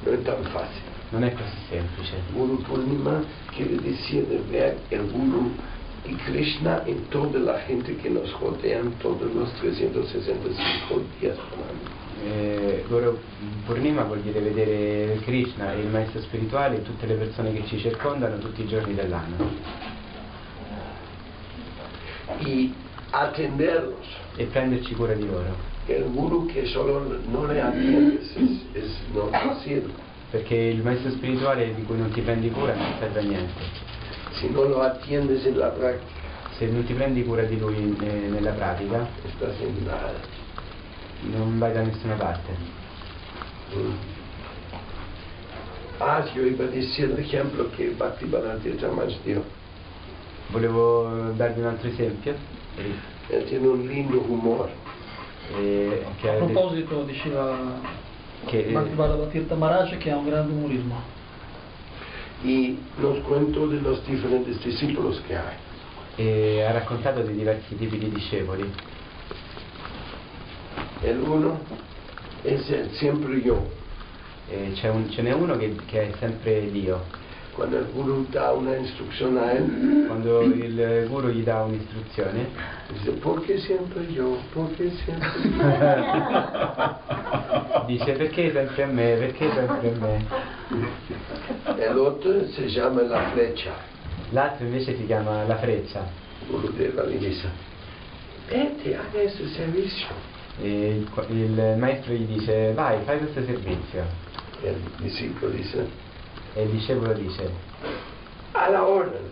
No 0.03 0.11
es 0.11 0.21
tan 0.23 0.43
fácil. 0.51 0.81
Non 1.11 1.23
è 1.23 1.31
così 1.31 1.55
semplice. 1.69 2.15
Guru 2.33 2.61
Purnima 2.63 3.23
quiere 3.55 3.77
decir 3.77 4.25
de 4.27 4.41
ver 4.49 4.79
el 4.89 5.09
Guru 5.09 5.51
y 6.03 6.13
Krishna 6.15 6.83
en 6.85 7.07
toda 7.07 7.39
la 7.39 7.59
gente 7.59 7.95
que 7.95 8.09
nos 8.09 8.29
rodean 8.41 8.91
todos 8.99 9.33
los 9.33 9.49
365 9.61 11.01
días 11.21 11.37
del 11.37 11.63
año. 11.63 12.02
Eh, 12.21 12.85
Guru 12.87 13.19
Purnima 13.65 14.03
vuol 14.03 14.21
dire 14.21 14.39
vedere 14.39 15.19
Krishna 15.23 15.73
e 15.73 15.79
il 15.79 15.87
maestro 15.87 16.21
spirituale 16.21 16.77
e 16.77 16.81
tutte 16.83 17.05
le 17.05 17.15
persone 17.15 17.53
che 17.53 17.65
ci 17.65 17.79
circondano 17.79 18.37
tutti 18.37 18.61
i 18.61 18.67
giorni 18.67 18.93
dell'anno 18.93 19.91
y 22.39 22.73
atenderlos. 23.11 24.23
e 24.35 24.45
prenderci 24.45 24.93
cura 24.95 25.13
di 25.13 25.25
loro. 25.25 25.71
El 25.85 26.05
guru 26.11 26.47
que 26.47 26.65
solo 26.65 27.19
no 27.27 27.45
le 27.45 27.61
atiendes 27.61 28.35
es, 28.35 28.65
es 28.73 29.01
no 29.13 29.29
nacido. 29.29 29.89
Perché 30.31 30.55
il 30.55 30.81
maestro 30.81 31.11
spirituale 31.11 31.73
di 31.75 31.83
cui 31.83 31.97
non 31.97 32.09
ti 32.11 32.21
prendi 32.21 32.49
cura 32.49 32.73
non 32.73 32.93
serve 32.99 33.19
a 33.19 33.23
niente. 33.23 33.61
Si 34.31 34.49
no 34.49 34.63
lo 34.63 34.81
atiendes 34.81 35.45
en 35.45 35.57
la 35.57 35.69
práctica, 35.69 36.21
Se 36.57 36.67
non 36.67 36.83
ti 36.85 36.93
prendi 36.93 37.23
cura 37.23 37.43
di 37.43 37.57
lui 37.57 37.95
eh, 37.99 38.27
nella 38.29 38.51
pratica, 38.51 39.07
estás 39.25 39.59
en 39.59 39.83
nada. 39.85 40.32
Non 41.31 41.57
vai 41.59 41.73
da 41.73 41.81
nessuna 41.81 42.15
parte. 42.15 42.51
Mm. 43.75 43.91
Ah, 45.99 46.23
yo 46.33 46.45
iba 46.45 46.65
a 46.65 46.67
decir 46.67 47.05
el 47.11 47.19
ejemplo 47.19 47.69
que 47.75 47.91
Bhakti 47.91 48.25
Bharantirthamas 48.25 49.13
dio. 49.23 49.43
Volevo 50.49 51.31
darvi 51.37 51.61
un 51.61 51.67
altro 51.67 51.89
esempio. 51.89 52.35
Él 53.29 53.43
tiene 53.45 53.67
un 53.67 53.87
lindo 53.87 54.19
humor. 54.19 54.69
eh, 55.57 56.05
che 56.19 56.29
A 56.29 56.33
proposito, 56.33 57.03
diceva 57.03 57.79
che, 58.45 58.63
Bhaktivedanta 58.71 59.25
Tirtha 59.27 59.55
Maharaj 59.55 59.97
che 59.97 60.09
ha 60.11 60.17
un 60.17 60.25
grande 60.25 60.51
umorismo 60.53 61.01
Y 62.43 62.77
nos 62.97 63.19
cuento 63.19 63.67
de 63.67 63.79
los 63.81 64.03
diferentes 64.05 64.61
discípulos 64.63 65.21
que 65.27 65.35
hay. 65.35 65.55
e 66.15 66.61
ha 66.63 66.71
raccontato 66.71 67.21
di 67.21 67.33
diversi 67.33 67.75
tipi 67.75 67.97
di 67.97 68.09
discepoli. 68.09 68.71
El 71.03 71.19
uno 71.21 71.59
es 72.43 72.69
el 72.69 72.89
siempre 72.91 73.41
yo. 73.41 73.65
E 74.49 74.71
c'è 74.73 74.89
un- 74.89 75.09
ce 75.09 75.21
n'è 75.21 75.31
uno 75.33 75.55
che, 75.57 75.75
che 75.85 76.09
è 76.09 76.11
sempre 76.19 76.69
Dio. 76.71 77.21
Cuando 77.53 77.77
el 77.77 77.85
guru 77.93 78.25
da 78.29 78.51
una 78.51 78.71
a 78.71 78.75
él, 79.51 80.05
Quando 80.07 80.41
il 80.41 81.05
guru 81.07 81.29
gli 81.29 81.43
dà 81.43 81.61
un'istruzione, 81.63 82.47
dice, 82.91 83.11
¿por 83.11 83.41
qué 83.45 83.59
siempre 83.59 84.07
yo? 84.11 84.37
¿Por 84.51 84.71
qué 84.71 84.89
siempre 84.89 85.29
yo? 85.55 85.63
dice 87.85 88.13
perché 88.13 88.51
sempre 88.51 88.83
a 88.83 88.87
me, 88.87 89.15
perché 89.17 89.51
sempre 89.51 89.93
a 89.93 89.97
me. 89.99 90.25
El 91.77 91.97
otro 91.99 92.47
se 92.47 92.67
llama 92.69 93.03
la 93.03 93.29
flecha. 93.33 93.71
L'altro 94.31 94.65
invece 94.65 94.95
si 94.97 95.05
chiama 95.05 95.43
la 95.43 95.57
freccia. 95.57 96.03
Gurudeva 96.49 97.03
le 97.03 97.17
dice, 97.19 97.47
vete, 98.49 98.95
haga 98.95 99.21
ese 99.21 99.47
servicio. 99.49 100.07
E 100.61 100.87
il, 100.97 101.07
il 101.29 101.75
maestro 101.77 102.13
gli 102.13 102.25
dice 102.25 102.73
vai, 102.73 103.03
fai 103.05 103.17
questo 103.19 103.43
servizio. 103.43 104.03
El 104.61 104.75
discípulo 104.97 105.51
dice, 105.51 105.87
E 106.53 106.63
il 106.63 106.69
discepolo 106.69 107.13
dice 107.13 107.49
a 108.51 108.69
la 108.69 108.83
orden, 108.87 109.31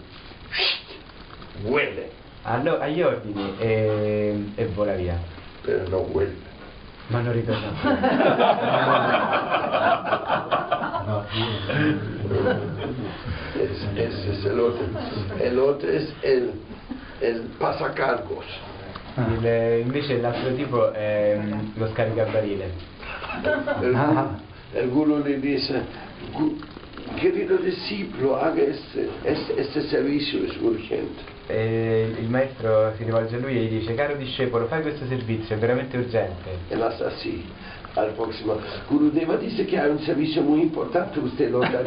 huele, 1.64 2.10
allo- 2.44 2.80
agli 2.80 3.02
ordini 3.04 3.54
e, 3.60 4.44
e 4.56 4.66
vola 4.74 4.94
via. 4.96 5.20
pero 5.62 5.88
no 5.90 6.04
vuelve. 6.06 6.50
Ma 7.08 7.20
non 7.22 7.34
ritorna 7.34 7.70
Es- 13.60 13.88
Ese 13.96 14.32
es 14.34 14.46
el 14.46 14.60
otro. 14.60 14.86
El 15.40 15.60
otro 15.60 15.90
es 15.90 16.14
el, 16.24 16.52
el 17.22 17.42
pasacargos. 17.60 18.46
Più. 19.14 19.24
Il- 19.24 19.82
invece 19.82 20.18
l'altro 20.20 20.54
tipo 20.56 20.92
è 20.92 21.38
mm, 21.40 21.60
lo 21.76 21.88
scaricabarile. 21.90 22.72
El 24.74 24.90
guru 24.90 25.22
le 25.22 25.40
dice, 25.40 25.84
"Gu- 26.32 26.58
querido 27.16 27.58
discípulo, 27.58 28.40
haga 28.40 28.62
este, 28.62 29.10
este, 29.24 29.60
este 29.60 29.82
servicio, 29.90 30.44
es 30.46 30.56
urgente. 30.62 31.22
E 31.48 32.16
il 32.20 32.30
maestro 32.30 32.94
si 32.96 33.04
rivolge 33.04 33.36
a 33.36 33.40
lui 33.40 33.58
e 33.58 33.64
gli 33.64 33.80
dice 33.80 33.94
caro 33.96 34.16
discepolo 34.16 34.68
fai 34.68 34.82
questo 34.82 35.06
servizio, 35.08 35.56
è 35.56 35.58
veramente 35.58 35.98
urgente. 35.98 36.50
Hace 36.70 37.04
así. 37.04 37.44
Al 37.94 38.12
próximo, 38.12 38.58
Gurudeva 38.88 39.36
dice 39.36 39.66
que 39.66 39.78
hay 39.78 39.90
un 39.90 40.00
servicio 40.00 40.42
muy 40.42 40.62
importante, 40.62 41.20
usted 41.20 41.52
lo 41.52 41.60
da. 41.60 41.82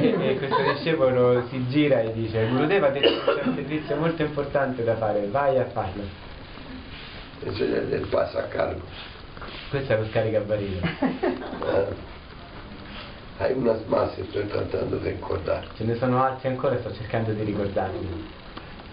E, 0.00 0.16
e 0.20 0.38
questo 0.38 0.62
discepolo 0.74 1.42
si 1.48 1.66
gira 1.68 2.00
e 2.00 2.12
dice 2.12 2.46
Gurudeva 2.50 2.86
ha 2.86 2.90
detto 2.90 3.08
che 3.08 3.34
c'è 3.34 3.48
un 3.48 3.54
servizio 3.56 3.96
molto 3.96 4.22
importante 4.22 4.84
da 4.84 4.96
fare, 4.96 5.26
vai 5.28 5.58
a 5.58 5.64
farlo. 5.64 6.04
Eso 7.44 7.64
es 7.64 7.92
el 7.92 8.06
pasacargos. 8.08 8.84
Questo 9.70 9.92
è 9.92 9.96
lo 9.98 10.06
scaricabarile. 10.06 10.80
Ah. 11.62 12.08
Hay 13.40 13.54
unas 13.54 13.86
más, 13.88 14.18
estoy 14.18 14.44
tratando 14.44 14.98
de 14.98 15.12
recordar. 15.12 15.66
Ce 15.76 15.84
ne 15.84 15.96
sono 15.96 16.22
altri 16.22 16.48
ancora, 16.48 16.78
sto 16.78 16.92
cercando 16.92 17.32
di 17.32 17.42
ricordarli. 17.42 18.06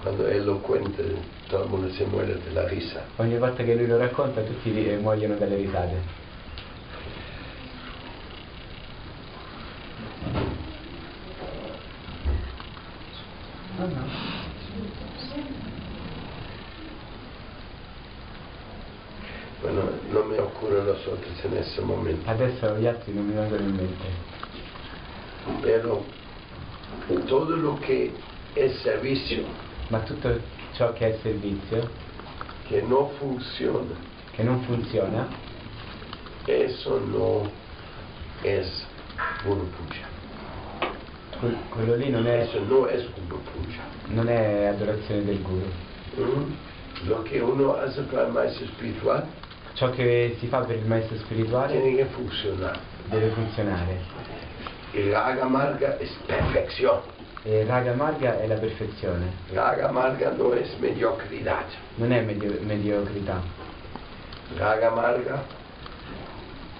Cuando 0.03 0.27
él 0.27 0.45
lo 0.45 0.59
cuenta, 0.59 1.03
todo 1.49 1.63
el 1.63 1.69
mundo 1.69 1.89
se 1.91 2.05
muere 2.05 2.35
de 2.35 2.51
la 2.51 2.65
risa. 2.67 3.03
Ogni 3.17 3.37
volta 3.37 3.63
che 3.63 3.75
lui 3.75 3.87
lo 3.87 3.97
racconta 3.97 4.41
tutti 4.41 4.69
muoiono 5.01 5.35
dalle 5.35 5.55
risate. 5.55 6.25
Bueno, 19.61 19.81
no 20.11 20.23
me 20.23 20.39
ocurren 20.39 20.85
los 20.85 21.05
otros 21.07 21.43
en 21.43 21.57
este 21.57 21.81
momento. 21.81 22.29
Adesso 22.29 22.77
gli 22.77 22.85
altri 22.85 23.13
non 23.13 23.25
mi 23.25 23.33
vengono 23.33 23.61
in 23.61 23.75
mente. 23.75 24.05
Pero 25.61 26.03
todo 27.27 27.55
lo 27.55 27.79
que 27.79 28.13
es 28.55 28.79
servicio 28.81 29.43
Ma 29.89 29.99
tutto 29.99 30.39
ciò 30.73 30.91
che 30.93 31.13
è 31.13 31.19
servizio, 31.21 31.89
que 32.67 32.81
no 32.81 33.09
funciona, 33.17 33.95
che 34.31 34.43
non 34.43 34.61
funziona, 34.63 35.27
eso 36.45 36.99
no 36.99 37.49
es 38.41 38.85
Guru 39.43 39.69
Puja. 39.69 40.05
que- 41.39 41.55
quello 41.69 41.95
lì 41.95 42.09
non 42.09 42.25
è, 42.27 42.41
Eso 42.41 42.59
no 42.67 42.87
es 42.87 43.05
Guru 43.13 43.41
Puja. 43.43 43.81
non 44.07 44.27
è 44.27 44.65
adorazione 44.65 45.23
del 45.23 45.41
guru. 45.41 45.71
¿Mm? 46.19 46.53
Lo 47.07 47.21
que 47.23 47.39
uno 47.39 47.75
hace 47.75 48.01
para 48.03 48.25
el 48.25 48.31
maestro 48.33 48.65
espiritual 48.65 49.23
Ciò 49.73 49.91
che 49.91 50.35
si 50.39 50.47
fa 50.47 50.61
per 50.61 50.77
il 50.77 50.85
maestro 50.87 51.15
spirituale 51.17 51.79
deve 51.79 52.05
funzionare. 53.29 53.99
Y 54.91 55.11
Raga 55.11 55.45
Marga 55.45 55.97
es 55.99 56.09
perfección. 56.25 56.99
E 57.43 57.63
raga 57.65 57.93
marga 57.93 58.39
è 58.39 58.47
la 58.47 58.55
perfezione, 58.55 59.31
Raga 59.53 59.89
Marga 59.91 60.31
no 60.31 60.53
es 60.53 60.75
mediocridad. 60.79 61.65
non 61.95 62.11
è 62.11 62.21
medio- 62.21 62.59
mediocrità. 62.61 63.41
Raga 64.57 64.89
Marga 64.91 65.43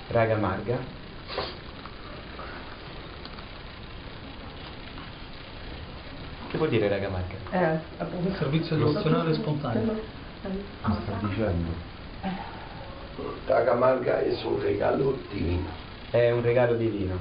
Raga 0.10 0.36
marga 0.38 0.78
Che 6.50 6.58
vuol 6.58 6.70
dire 6.70 6.88
raga 6.88 7.10
marga? 7.10 7.36
Eh, 7.52 7.80
appunto. 7.98 8.34
servizio 8.38 8.76
devozionale 8.78 9.34
spontaneo 9.34 9.96
sta 10.80 11.20
dicendo? 11.22 11.72
Raga 13.48 13.74
Marga 13.74 14.22
es 14.22 14.42
un 14.44 14.62
regalo 14.62 15.18
divino. 15.32 15.68
È 16.12 16.32
un 16.32 16.42
regalo 16.42 16.76
divino 16.76 17.18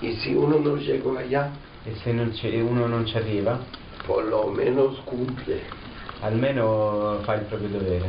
Y 0.00 0.14
si 0.16 0.32
uno 0.34 0.58
no 0.58 0.76
llegó 0.76 1.14
allá, 1.18 1.50
e 1.84 1.94
se 2.02 2.12
non 2.12 2.32
uno 2.60 2.86
non 2.86 3.06
ci 3.06 3.16
arriva, 3.16 3.58
por 4.06 4.24
lo 4.24 4.48
menos 4.48 4.98
cumple. 5.04 5.60
almeno 6.20 7.18
fa 7.22 7.34
il 7.34 7.44
proprio 7.46 7.68
dovere. 7.68 8.08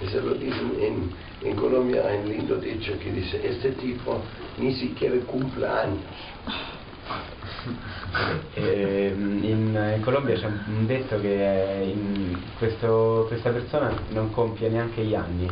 Eso 0.00 0.20
lo 0.20 0.34
dicen 0.34 0.76
en, 0.78 1.12
en 1.42 1.56
Colombia, 1.56 2.04
un 2.06 2.28
lindo 2.28 2.56
dicho 2.56 2.96
que 2.98 3.10
dice, 3.10 3.40
este 3.44 3.72
tipo 3.72 4.20
ni 4.58 4.72
siquiera 4.74 5.16
cumple 5.26 5.66
años. 5.66 6.14
E, 8.54 9.12
mm, 9.14 9.44
in, 9.44 9.94
in 9.96 10.02
Colombia 10.02 10.34
c'è 10.36 10.46
un, 10.46 10.86
detto 10.86 11.20
che 11.20 11.92
in- 11.92 12.36
questo- 12.56 13.24
questa 13.28 13.50
persona 13.50 13.92
non 14.10 14.30
compie 14.30 14.68
neanche 14.68 15.02
gli 15.02 15.14
anni, 15.14 15.46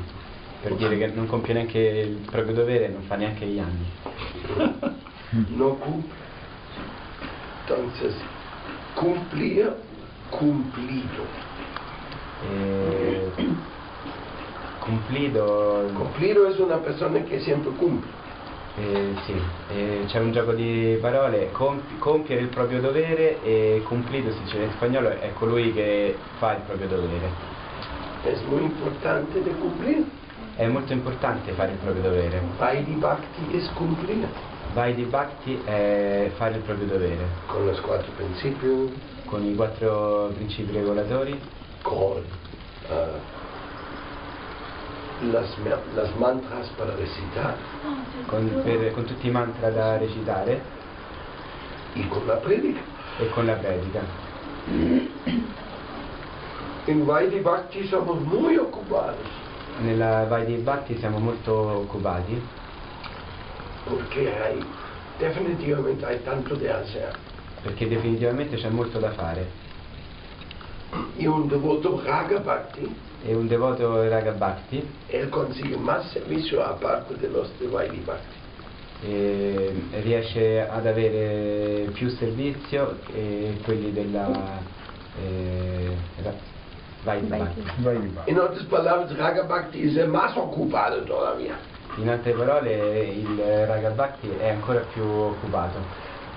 per 0.62 0.74
dire 0.76 0.96
che 0.96 1.06
non 1.08 1.26
compie 1.26 1.52
neanche 1.54 1.78
il 1.78 2.26
proprio 2.30 2.54
dovere, 2.54 2.88
non 2.88 3.02
fa 3.02 3.16
neanche 3.16 3.44
gli 3.46 3.58
anni. 3.58 3.84
No 5.48 5.74
cumple. 5.74 6.23
Entonces, 7.66 8.14
cumplir, 8.94 9.72
cumplido. 10.30 11.24
E, 12.46 13.22
cumplido, 14.84 15.88
Cumplido 15.96 16.46
es 16.46 16.60
una 16.60 16.76
persona 16.82 17.24
que 17.24 17.40
siempre 17.40 17.70
cumple. 17.72 18.10
Eh, 18.76 19.14
sì, 19.24 19.34
eh, 19.72 20.04
c'è 20.08 20.18
un 20.18 20.32
gioco 20.32 20.52
di 20.52 20.98
parole, 21.00 21.50
compi- 21.52 21.96
compiere 21.98 22.42
il 22.42 22.48
proprio 22.48 22.80
dovere 22.80 23.40
e 23.42 23.82
cumplido 23.86 24.32
si 24.32 24.42
dice 24.42 24.58
in 24.64 24.70
spagnolo 24.72 25.10
è 25.10 25.32
colui 25.34 25.72
che 25.72 26.16
fa 26.38 26.56
il 26.56 26.62
proprio 26.66 26.88
dovere. 26.88 27.30
Es 28.24 28.42
muy 28.42 28.62
importante 28.62 29.42
de 29.42 29.52
cumplir. 29.52 30.04
È 30.56 30.66
molto 30.66 30.92
importante 30.92 31.52
fare 31.52 31.72
il 31.72 31.78
proprio 31.78 32.02
dovere. 32.02 32.42
Bhakti 32.58 33.56
es 33.56 33.70
cumplir. 33.74 34.28
Vai 34.74 34.92
di 34.94 35.04
Bhakti 35.04 35.62
è 35.64 36.32
fare 36.34 36.56
il 36.56 36.62
proprio 36.62 36.88
dovere, 36.88 37.28
Con 37.46 37.64
los 37.64 37.80
cuatro 37.80 38.10
principios, 38.16 38.90
con 39.26 39.44
i 39.44 39.54
quattro 39.54 40.32
principi 40.34 40.72
regolatori, 40.72 41.40
con 41.82 42.20
eh, 42.88 43.06
las, 45.30 45.56
las 45.94 46.12
mantras 46.16 46.66
para 46.76 46.92
recitar. 46.96 47.54
Con, 48.26 48.62
per- 48.64 48.92
con 48.92 49.04
tutti 49.04 49.28
i 49.28 49.30
mantra 49.30 49.70
da 49.70 49.96
recitare? 49.96 50.60
Y 51.94 52.08
con 52.08 52.26
la 52.26 52.34
predica. 52.36 52.80
e 53.20 53.28
con 53.30 53.46
la 53.46 53.54
predica. 53.54 54.00
En 56.86 57.06
Vaidhi 57.06 57.40
Bhakti 57.40 57.86
somos 57.86 58.20
muy 58.20 58.58
ocupados 58.58 59.24
Nella 59.80 60.26
Vai 60.26 60.44
di 60.44 60.56
Bhakti 60.56 60.98
siamo 60.98 61.18
molto 61.18 61.54
occupati 61.54 62.38
porque 63.88 64.32
hay, 64.32 64.60
definitivamente 65.18 66.04
hay 66.06 66.18
tanto 66.24 66.54
de 66.56 66.70
hacer. 66.70 67.12
perché 67.62 67.88
definitivamente 67.88 68.56
c'è 68.56 68.68
molto 68.68 68.98
da 68.98 69.10
fare 69.12 69.62
Y 71.16 71.26
un 71.26 71.48
devoto 71.48 72.00
Raga 72.04 72.38
Bhakti, 72.38 72.94
e 73.24 73.34
un 73.34 73.48
devoto 73.48 74.06
Raga 74.08 74.32
Bhakti 74.32 74.86
él 75.08 75.28
consigue 75.28 75.76
más 75.76 76.08
servicio 76.12 76.62
aparte 76.62 77.16
de 77.16 77.28
los 77.28 77.48
de 77.58 77.66
Vaidhi 77.66 77.98
Bhakti. 78.04 78.36
eh, 79.02 79.72
riesce 80.02 80.60
ad 80.66 80.86
avere 80.86 81.88
più 81.92 82.08
servizio 82.10 82.98
che 83.06 83.58
quelli 83.64 83.92
della 83.92 84.60
eh, 85.20 85.94
ra- 86.22 86.52
Vai 87.02 87.20
di 87.20 87.26
Bhakti. 87.26 87.62
En 88.30 88.38
otras 88.38 88.64
palabras, 88.64 89.14
Raga 89.14 89.42
Bhakti 89.42 89.82
es 89.88 89.96
el 89.96 90.08
más 90.08 90.34
ocupado 90.38 91.02
todavía. 91.04 91.54
In 91.96 92.08
altre 92.08 92.32
parole 92.32 93.04
il 93.04 93.38
Raga 93.66 93.90
Bhakti 93.90 94.28
è 94.38 94.48
ancora 94.48 94.80
più 94.92 95.04
occupato, 95.04 95.78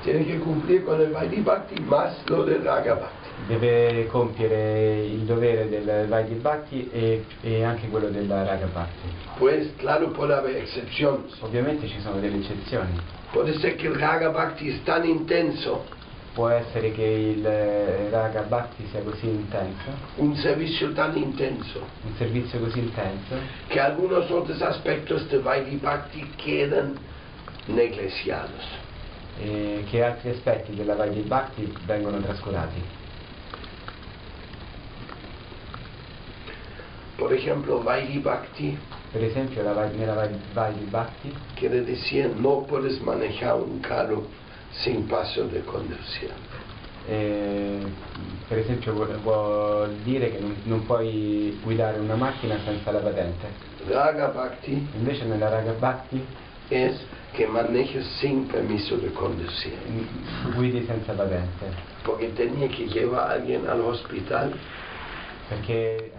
Tiene 0.03 0.23
que 0.25 0.37
cumplir 0.37 0.83
con 0.83 1.01
el 1.01 1.11
Vaidhi 1.11 1.41
Bhakti 1.41 1.81
más 1.81 2.13
lo 2.27 2.43
del 2.43 2.61
Raga 2.61 2.95
Bhakti. 2.95 3.27
deve 3.47 4.07
compiere 4.07 5.03
il 5.03 5.21
dovere 5.21 5.67
del 5.69 6.05
Vai 6.07 6.25
di 6.25 6.35
Bhakti 6.35 6.89
e, 6.91 7.25
e 7.41 7.63
anche 7.63 7.87
quello 7.87 8.09
della 8.09 8.43
Raga 8.43 8.67
Bhakti. 8.67 9.09
Pues 9.37 9.73
claro, 9.77 10.09
puede 10.09 10.33
haber 10.33 10.55
excepciones. 10.55 11.35
Ovviamente 11.41 11.87
ci 11.87 11.99
sono 11.99 12.19
delle 12.19 12.37
eccezioni. 12.37 12.99
Puede 13.31 13.57
ser 13.59 13.75
que 13.75 13.87
el 13.87 13.95
Raga 13.95 14.29
Bhakti 14.29 14.69
es 14.69 14.83
tan 14.83 15.05
intenso, 15.05 15.85
Può 16.37 16.49
essere 16.49 16.91
che 16.91 17.01
il 17.01 17.43
eh, 17.43 18.11
Raga 18.11 18.41
Bhakti 18.43 18.85
sia 18.91 19.01
così 19.01 19.25
intenso, 19.27 19.89
un 20.17 20.35
servicio 20.35 20.93
tan 20.93 21.17
intenso, 21.17 21.79
un 22.03 22.13
servizio 22.15 22.59
così 22.59 22.77
intenso, 22.77 23.35
que 23.67 23.79
algunos 23.79 24.29
otros 24.29 24.61
aspectos 24.61 25.27
de 25.29 25.39
Vaidhi 25.39 25.77
Bhakti 25.77 26.29
quedan 26.35 26.95
negligiados. 27.65 28.85
e 29.39 29.83
che 29.89 30.03
altri 30.03 30.29
aspetti 30.29 30.75
della 30.75 30.93
Vai 30.93 31.09
di 31.09 31.21
Bhakti 31.21 31.75
vengono 31.85 32.19
trascurati. 32.19 32.83
Por 37.15 37.33
ejemplo, 37.33 37.81
Vaidhi 37.81 38.19
Bhakti 38.19 38.77
Per 39.09 39.23
esempio 39.23 39.63
la 39.63 39.85
nella 39.85 40.13
Vai, 40.13 40.39
Vai 40.53 40.73
di 40.73 40.83
Bhakti 40.83 41.33
quiere 41.55 41.83
decir 41.83 42.29
no 42.35 42.65
puedes 42.67 42.99
manejar 42.99 43.55
un 43.55 43.79
carro 43.79 44.27
sin 44.83 45.07
paso 45.07 45.47
de 45.47 45.61
conducción. 45.61 46.31
eh, 47.09 47.79
per 48.49 48.57
esempio 48.59 48.93
vuol, 48.93 49.95
dire 50.03 50.29
che 50.29 50.39
non, 50.39 50.55
non 50.63 50.85
puoi 50.85 51.57
guidare 51.63 51.99
una 51.99 52.15
macchina 52.15 52.57
senza 52.65 52.91
la 52.91 52.99
patente. 52.99 53.47
Raga 53.87 54.27
Bhakti 54.27 54.89
Invece 54.97 55.23
nella 55.25 55.47
Raga 55.47 55.71
Bhakti 55.71 56.21
es 56.69 56.99
que 57.33 57.47
manejes 57.47 58.05
sin 58.19 58.47
permiso 58.47 58.97
de 58.97 59.09
conducir. 59.13 59.73
mm, 59.87 60.53
guidi 60.55 60.85
senza 60.85 61.13
patente. 61.13 61.65
Porque 62.03 62.27
tenía 62.29 62.67
que 62.67 62.87
llevar 62.87 63.29
a 63.29 63.33
alguien 63.33 63.67
al 63.67 63.81
hospital 63.81 64.53
Perché 65.47 66.11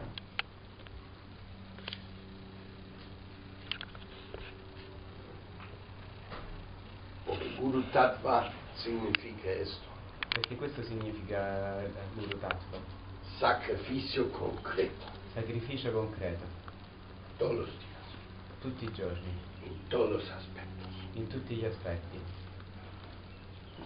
porque 7.27 7.48
Guru 7.59 7.83
Tattva 7.91 8.51
significa 8.75 9.51
esto, 9.51 9.87
Perché 10.29 10.55
questo 10.55 10.83
significa 10.85 11.83
eh, 11.83 11.91
Guru 12.15 12.39
Tattva, 12.39 12.79
sacrificio 13.39 14.29
concreto, 14.29 15.07
sacrificio 15.35 15.91
concreto, 15.91 16.45
todos 17.37 17.69
tutti 18.61 18.85
i 18.85 18.93
giorni, 18.93 19.33
en 19.65 19.89
todos 19.89 20.11
los 20.11 20.31
aspectos, 20.31 20.93
in 21.15 21.27
tutti 21.29 21.57
gli 21.57 21.65
aspetti, 21.65 22.19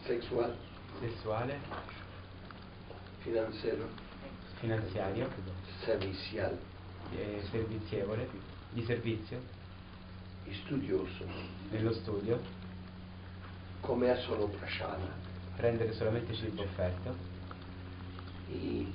sexual, 0.04 0.54
sessuale, 1.00 1.58
financiero, 3.18 3.88
finanziario, 4.60 5.28
servicial, 5.84 6.58
eh, 7.14 7.42
servizievole, 7.50 8.28
di 8.70 8.84
servizio, 8.84 9.40
estudioso, 10.46 11.26
nello 11.70 11.92
studio, 11.92 12.40
comer 13.82 14.18
solo 14.20 14.46
prashana 14.46 15.10
prendere 15.56 15.92
solamente 15.92 16.34
cibo 16.34 16.62
offerto 16.62 17.14
y 18.48 18.86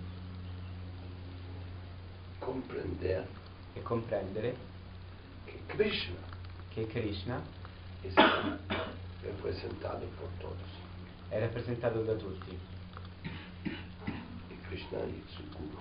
comprender 2.40 3.28
e 3.76 3.82
comprendere 3.82 4.56
que 5.46 5.60
Krishna 5.68 6.18
che 6.74 6.88
Krishna 6.88 7.42
es 8.04 8.14
representado 9.24 10.06
por 10.20 10.30
todos. 10.40 10.70
è 11.30 11.40
rappresentato 11.40 12.02
da 12.04 12.14
tutti, 12.14 12.58
Y 13.66 14.56
Krishna 14.68 15.00
es 15.00 15.34
su 15.36 15.44
Guru. 15.50 15.78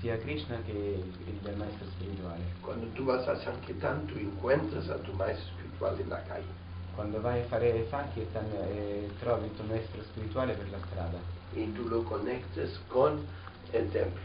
sia 0.00 0.16
Krishna 0.18 0.62
che 0.62 0.72
il, 0.72 1.14
il 1.44 1.56
maestro 1.56 1.86
spirituale. 1.90 2.42
Cuando 2.62 2.86
tú 2.94 3.04
vas 3.04 3.26
a 3.28 3.36
Sankirtan, 3.42 4.06
tú 4.06 4.16
encuentras 4.18 4.88
a 4.88 4.96
tu 5.02 5.12
maestro 5.12 5.46
espiritual 5.50 6.00
en 6.00 6.08
la 6.08 6.22
calle 6.22 6.68
Quando 6.94 7.20
vai 7.20 7.40
a 7.40 7.44
fare 7.44 7.86
Sankirtan 7.88 8.46
eh, 8.52 9.08
trovi 9.20 9.46
il 9.46 9.54
tuo 9.54 9.64
maestro 9.64 10.02
spirituale 10.02 10.54
per 10.54 10.70
la 10.70 10.78
strada 10.86 11.18
y 11.54 11.66
tú 11.72 11.88
lo 11.88 12.04
conectas 12.04 12.78
con 12.88 13.24
el 13.72 13.88
templo. 13.90 14.20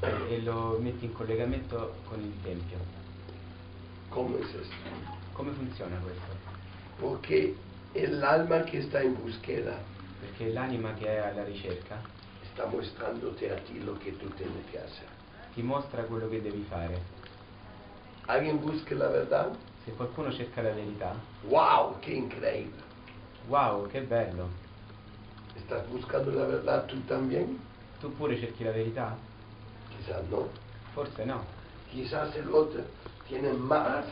e, 0.00 0.34
e 0.34 0.42
lo 0.42 0.78
metti 0.80 1.04
in 1.06 1.12
collegamento 1.12 1.94
con 2.08 2.20
il 2.20 2.32
Tempio. 2.42 2.78
¿Cómo 4.10 4.36
es 4.38 4.46
esto? 4.46 4.74
Come 5.32 5.52
funziona 5.52 5.96
questo? 5.98 6.36
Porque 7.00 7.54
el 7.94 8.22
alma 8.22 8.64
que 8.64 8.78
está 8.78 9.02
en 9.02 9.14
búsqueda 9.14 9.76
Perché 10.20 10.52
l'anima 10.52 10.94
che 10.94 11.06
è 11.06 11.18
alla 11.18 11.44
ricerca 11.44 12.00
está 12.42 12.66
mostrándote 12.66 13.52
a 13.52 13.56
ti 13.62 13.82
lo 13.84 13.92
tú 13.92 14.28
tienes 14.36 14.64
que 14.70 14.78
hacer. 14.78 15.06
ti 15.54 15.62
mostra 15.62 16.02
quello 16.02 16.28
che 16.28 16.42
devi 16.42 16.64
fare. 16.68 17.00
¿Alguien 18.26 18.60
busca 18.60 18.94
la 18.94 19.08
verdad? 19.08 19.56
Se 19.88 19.94
qualcuno 19.94 20.30
cerca 20.30 20.60
la 20.60 20.72
verità, 20.72 21.14
¡Wow! 21.44 21.98
¡Qué 22.00 22.12
increíble! 22.12 22.82
wow, 23.48 23.88
che 23.88 24.02
bello! 24.02 24.46
¿Estás 25.56 25.88
buscando 25.88 26.30
la 26.30 26.44
verdad 26.44 26.84
tú 26.84 27.00
también? 27.06 27.58
Tu 27.98 28.14
pure 28.14 28.38
cerchi 28.38 28.64
la 28.64 28.72
verità? 28.72 29.16
Quizás 29.88 30.22
no. 30.28 30.50
Forse 30.92 31.24
no. 31.24 31.42
Quizás 31.90 32.36
el 32.36 32.52
otro 32.52 32.82
tiene 33.28 33.50
más. 33.54 34.04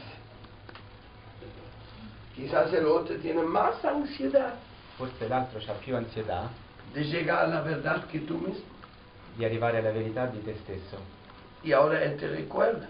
Quizás 2.34 2.72
el 2.72 2.86
otro 2.86 3.14
tiene 3.18 3.42
más 3.42 3.84
ansiedad 3.84 4.54
Forse 4.96 5.28
l'altro 5.28 5.60
ha 5.60 5.72
più 5.74 5.94
ansietà 5.94 6.48
de 6.94 7.04
llegar 7.04 7.44
a 7.44 7.48
la 7.48 7.60
verdad 7.60 8.06
que 8.06 8.20
tú 8.20 8.38
mismo. 8.38 8.64
di 9.34 9.44
arrivare 9.44 9.76
alla 9.76 9.92
verità 9.92 10.24
di 10.24 10.42
te 10.42 10.56
stesso. 10.62 10.98
Ahora 11.70 12.00
él 12.00 12.16
te 12.16 12.28
recuerda. 12.28 12.88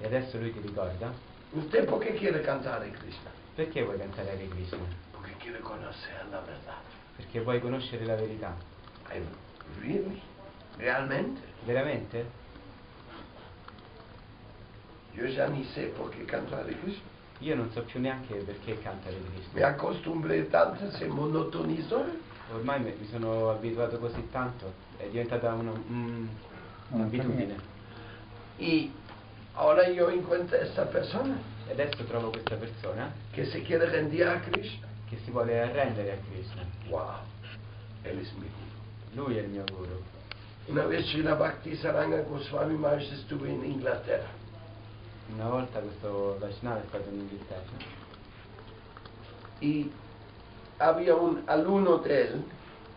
E 0.00 0.06
adesso 0.06 0.38
lui 0.38 0.52
ti 0.52 0.60
ricorda. 0.60 1.27
¿Usted 1.52 1.86
por 1.86 2.00
qué 2.00 2.14
quiere 2.14 2.42
cantar 2.42 2.82
a 2.82 2.90
Krishna? 2.90 3.30
Perché 3.54 3.82
vuoi 3.82 3.98
cantare 3.98 4.30
Hare 4.30 4.48
Krishna? 4.48 4.78
Porque 5.10 5.32
quiere 5.40 5.58
conocer 5.60 6.26
la 6.30 6.40
verdad. 6.40 6.76
Perché 7.16 7.40
vuoi 7.40 7.60
conoscere 7.60 8.04
la 8.04 8.14
verità. 8.14 8.54
Ay, 9.08 9.22
really? 9.80 10.20
¿Realmente? 10.76 11.40
Veramente? 11.64 12.24
Ni 15.50 15.64
sé 15.74 15.92
por 15.96 16.10
qué 16.10 16.24
canto 16.24 16.54
Hare 16.54 16.76
Krishna. 16.78 17.02
Io 17.40 17.56
non 17.56 17.70
so 17.72 17.82
più 17.82 17.98
neanche 17.98 18.34
perché 18.36 18.78
canta 18.80 19.08
Hare 19.08 19.20
Krishna. 19.32 19.66
acostumbré 19.66 20.48
tanto, 20.48 20.90
se 20.92 21.06
monotonizó. 21.06 22.04
Ormai 22.52 22.80
mi 22.80 22.94
mi 22.98 23.06
sono 23.08 23.50
abituato 23.50 23.98
così 23.98 24.28
tanto, 24.30 24.72
è 24.96 25.06
diventata 25.08 25.52
una- 25.52 25.72
un- 25.72 26.28
un'abitudine. 26.90 27.56
Y 28.58 28.92
ahora 29.58 29.88
yo 29.90 30.08
encuentro 30.10 30.56
a 30.56 30.62
esta 30.62 30.86
persona. 30.86 31.36
E 31.68 31.72
adesso 31.72 32.02
trovo 32.04 32.30
questa 32.30 32.56
persona 32.56 33.12
que 33.32 33.44
se 33.44 33.62
quiere 33.62 33.86
rendir 33.86 34.26
a 34.26 34.40
Krishna. 34.40 34.86
che 35.08 35.18
si 35.24 35.30
vuole 35.30 35.60
arrendere 35.60 36.12
a 36.12 36.16
Krishna. 36.30 36.62
Wow, 36.88 37.20
él 38.02 38.18
es 38.18 38.30
mi 38.32 38.46
guru. 38.46 39.26
Lui 39.26 39.38
è 39.38 39.42
il 39.42 39.48
mio 39.48 39.64
guru. 39.64 40.02
Una 40.66 40.84
vez 40.84 41.06
Srila 41.06 41.34
Bhakti 41.34 41.74
Saranga 41.76 42.20
Goswami 42.22 42.76
Maharaj 42.76 43.10
estuve 43.10 43.48
in 43.48 43.64
Inghilterra 43.64 44.28
Una 45.32 45.48
volta 45.48 45.80
questo 45.80 46.36
Vaishnava 46.38 46.82
è 46.82 46.84
stato 46.88 47.08
in 47.08 47.20
Inghilterra 47.20 47.96
y 49.60 49.90
había 50.76 51.14
un 51.14 51.42
alumno 51.46 51.96
de 51.98 52.20
él 52.20 52.44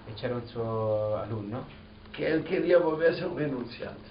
e 0.07 0.14
c'era 0.14 0.36
un 0.36 0.45
suo 0.47 1.16
alunno 1.16 1.66
que 2.12 2.28
él 2.28 2.43
quería 2.43 2.78
volverse 2.78 3.24
un 3.24 3.38
renunciante. 3.38 4.11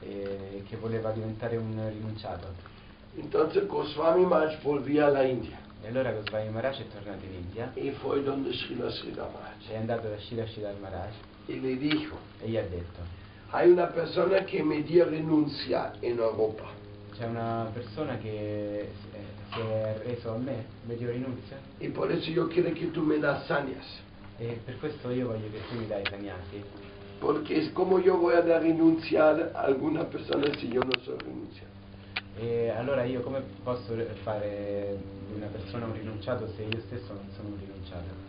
Eh, 0.00 0.62
che 0.68 0.76
voleva 0.76 1.10
diventare 1.10 1.56
un 1.56 1.88
rinunciato. 1.90 2.46
Entonces 3.16 3.66
Goswami 3.66 4.24
Maharaj 4.24 4.62
volvía 4.62 5.06
a 5.06 5.10
la 5.10 5.22
India 5.24 5.58
E 5.82 5.88
allora 5.88 6.12
Goswami 6.12 6.50
Maharaj 6.50 6.80
è 6.80 6.84
tornato 6.92 7.24
in 7.24 7.34
India 7.34 7.70
y 7.74 7.90
fue 7.90 8.22
donde 8.22 8.52
Srila 8.52 8.90
Srila 8.90 9.28
Maharaj 9.32 9.68
è 9.70 9.76
andato 9.76 10.08
da 10.08 10.18
Shira 10.18 10.46
Shridhar 10.46 10.74
Maharaj 10.80 11.14
y 11.46 11.60
le 11.60 11.76
dijo, 11.76 12.16
e 12.40 12.48
gli 12.48 12.56
ha 12.56 12.62
detto 12.62 13.00
hay 13.50 13.70
una 13.70 13.86
persona 13.86 14.44
que 14.44 14.62
me 14.62 14.82
dio 14.82 15.08
renuncia 15.08 15.92
en 16.00 16.18
Europa. 16.18 16.64
c'è 17.16 17.24
una 17.26 17.70
persona 17.72 18.18
che 18.18 18.90
si 19.00 19.16
è- 19.16 19.54
si 19.54 19.60
è 19.60 20.00
reso 20.04 20.34
a 20.34 20.36
me, 20.36 20.64
mi 20.84 20.96
dio 20.96 21.10
rinunzia 21.10 21.56
Y 21.78 21.88
por 21.88 22.10
eso 22.12 22.30
yo 22.30 22.48
quiero 22.48 22.70
que 22.74 22.90
tú 22.92 23.02
me 23.02 23.18
das 23.18 23.46
sanias. 23.46 23.86
e 24.36 24.60
per 24.64 24.78
questo 24.78 25.10
io 25.10 25.28
voglio 25.28 25.48
che 25.50 25.60
tu 25.68 25.76
mi 25.78 25.86
dai 25.86 26.04
sannyasi 26.08 26.62
Porque 27.20 27.58
es 27.58 27.70
como 27.70 27.98
yo 27.98 28.16
voy 28.16 28.34
a 28.34 28.42
dar 28.42 28.62
renunciar 28.62 29.52
a 29.54 29.62
alguna 29.62 30.04
persona 30.04 30.46
si 30.58 30.68
yo 30.68 30.80
no 30.80 30.92
soy 31.04 31.18
renunciante. 31.18 31.78
e 32.40 32.70
allora 32.70 33.04
io 33.04 33.20
come 33.22 33.42
posso 33.64 33.94
fare 34.22 34.96
di 35.26 35.34
una 35.34 35.46
persona 35.46 35.86
un 35.86 35.92
rinunciato 35.92 36.48
se 36.54 36.62
io 36.62 36.80
stesso 36.86 37.12
non 37.12 37.28
sono 37.34 37.48
un 37.48 37.58
rinunciato? 37.58 38.26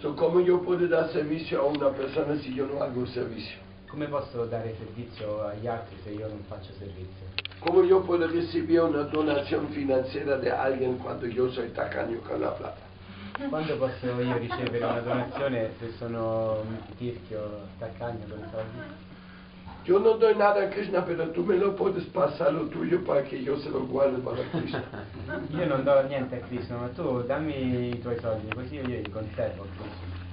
So, 0.00 0.14
¿Cómo 0.14 0.40
yo 0.40 0.60
puedo 0.60 0.86
dar 0.86 1.10
servicio 1.12 1.60
a 1.60 1.64
una 1.64 1.88
persona 1.90 2.36
si 2.40 2.52
yo 2.52 2.66
no 2.66 2.82
hago 2.82 3.06
servicio? 3.06 3.56
Come 3.88 4.06
posso 4.08 4.44
dare 4.46 4.74
servizio 4.76 5.44
agli 5.46 5.66
altri 5.66 5.96
se 6.02 6.10
io 6.10 6.28
non 6.28 6.42
faccio 6.48 6.72
servizio? 6.78 7.26
¿Cómo 7.60 7.84
yo 7.84 8.02
puedo 8.02 8.26
recibir 8.26 8.80
una 8.80 9.04
donación 9.04 9.68
financiera 9.68 10.36
de 10.36 10.50
alguien 10.50 10.98
cuando 10.98 11.26
yo 11.26 11.50
soy 11.52 11.68
tacaño 11.70 12.18
con 12.20 12.40
la 12.40 12.50
plata? 12.54 12.91
Quando 13.48 13.76
posso 13.78 14.06
io 14.20 14.36
ricevere 14.38 14.84
una 14.84 15.00
donazione 15.00 15.72
se 15.78 15.92
sono 15.98 16.60
un 16.60 16.76
tirchio, 16.96 17.66
taccagno 17.78 18.24
con 18.28 18.38
i 18.38 18.50
soldi? 18.50 18.78
Yo 19.84 19.98
no 19.98 20.12
doy 20.12 20.36
nada 20.36 20.62
a 20.62 20.68
Krishna, 20.68 21.04
pero 21.04 21.30
tú 21.30 21.42
me 21.42 21.56
lo 21.56 21.74
puedes 21.74 22.04
pasar 22.06 22.52
lo 22.52 22.68
tuyo 22.68 23.02
para 23.04 23.24
que 23.24 23.42
yo 23.42 23.58
se 23.58 23.68
lo 23.68 23.84
guarde 23.86 24.18
para 24.18 24.42
Krishna. 24.50 24.84
Io 25.50 25.66
non 25.66 25.82
do 25.82 26.00
niente 26.02 26.36
a 26.36 26.46
Krishna, 26.46 26.76
ma 26.76 26.88
tu 26.88 27.22
dammi 27.22 27.88
i 27.88 28.00
tuoi 28.00 28.16
soldi, 28.20 28.48
così 28.54 28.76
io 28.76 28.82
li 28.84 29.10
conservo. 29.10 29.66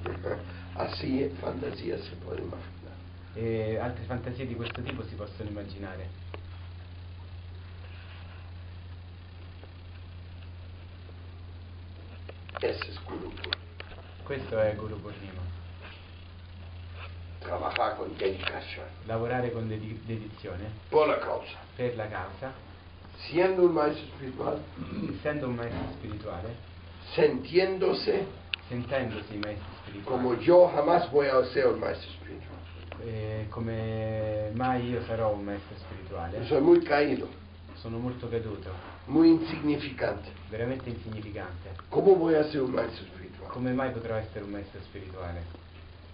Así 0.76 1.30
fantasía 1.42 1.98
se 1.98 2.16
puede 2.24 2.42
imaginar. 2.42 2.80
E 3.34 3.78
altre 3.78 4.04
fantasie 4.06 4.46
di 4.46 4.56
questo 4.56 4.82
tipo 4.82 5.04
si 5.04 5.16
possono 5.16 5.50
immaginare. 5.50 6.29
Ese 12.62 12.92
es 12.92 13.00
Guru 13.06 13.30
Purna. 13.32 13.58
Questo 14.24 14.60
è 14.60 14.76
Guru 14.76 15.00
Purnima. 15.00 15.42
Trabajar 17.40 17.96
con 17.98 18.16
dedicación. 18.18 18.86
Lavorare 19.08 19.52
con 19.52 19.68
dedi- 19.70 20.00
dedizione 20.06 20.66
Por 20.90 21.08
la 21.08 21.20
causa. 21.20 21.58
per 21.76 21.96
la 21.96 22.08
causa, 22.08 22.52
Siendo 23.30 23.64
un 23.66 23.74
maestro 23.74 24.06
espiritual, 24.06 24.62
essendo 25.14 25.48
un 25.48 25.56
maestro 25.56 25.92
spirituale, 25.98 26.56
sintiéndose 27.14 28.26
sentendosi 28.70 29.36
maestro 29.38 29.68
spirituale. 29.82 30.04
como 30.22 30.36
yo 30.40 30.68
jamás 30.74 31.10
voy 31.12 31.28
a 31.28 31.44
ser 31.52 31.68
un 31.68 31.80
maestro 31.80 32.10
espiritual. 32.12 32.58
Eh, 33.04 33.48
come 33.50 34.52
mai 34.54 34.90
io 34.90 35.04
sarò 35.06 35.32
un 35.34 35.44
maestro 35.44 35.76
spirituale? 35.78 36.46
Soy 36.46 36.62
muy 36.62 36.82
caído, 36.82 37.28
Sono 37.76 37.98
molto 37.98 38.30
caduto, 38.30 38.70
muy 39.10 39.30
insignificante. 39.30 40.30
veramente 40.50 40.90
insignificante. 40.90 41.70
¿Cómo 41.90 42.16
voy 42.16 42.36
a 42.36 42.44
ser 42.50 42.62
un 42.62 42.72
maestro 42.72 43.06
espiritual? 43.06 43.52
Come 43.52 43.72
mai 43.74 43.92
potrò 43.92 44.16
essere 44.16 44.44
un 44.44 44.52
maestro 44.52 44.80
spirituale? 44.82 45.42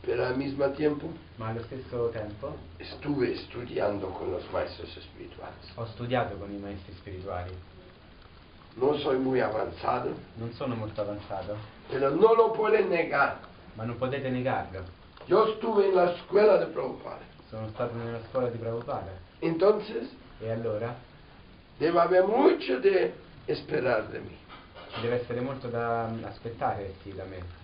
Pero 0.02 0.24
al 0.26 0.36
mismo 0.38 0.70
tiempo 0.72 1.10
Ma 1.38 1.48
allo 1.48 1.64
stesso 1.64 2.10
tempo 2.10 2.56
estuve 2.78 3.34
estudiando 3.34 4.08
con 4.10 4.32
los 4.32 4.44
maestros 4.52 4.96
espirituales. 4.98 5.72
ho 5.76 5.86
studiato 5.88 6.36
con 6.38 6.52
i 6.54 6.58
maestri 6.58 6.94
spirituali. 6.96 7.52
No 8.76 8.98
soy 8.98 9.18
muy 9.18 9.40
avanzado, 9.40 10.14
Non 10.38 10.52
sono 10.54 10.76
molto 10.76 11.02
avanzato, 11.02 11.56
pero 11.90 12.10
no 12.10 12.34
lo 12.34 12.52
pueden 12.52 12.90
negar. 12.90 13.40
ma 13.76 13.84
non 13.84 13.98
potete 13.98 14.30
negarlo. 14.30 14.84
Yo 15.28 15.48
estuve 15.48 15.88
en 15.88 15.96
la 15.96 16.12
escuela 16.14 16.58
de 16.58 16.66
Prabhupada. 16.68 17.24
Sono 17.50 17.68
stato 17.70 17.96
nella 17.96 18.20
scuola 18.30 18.48
di 18.50 18.58
Prabhupada. 18.58 19.12
Entonces, 19.40 20.10
E 20.42 20.52
allora 20.52 20.94
debe 21.78 22.00
haber 22.00 22.26
mucho 22.26 22.80
de 22.80 23.14
esperar 23.48 24.08
de 24.10 24.20
mí. 24.20 24.38
ci 24.94 25.02
deve 25.02 25.22
essere 25.22 25.42
molto 25.42 25.68
da 25.68 26.10
aspettare 26.24 26.96
sì, 27.04 27.14
da 27.14 27.26
me. 27.26 27.64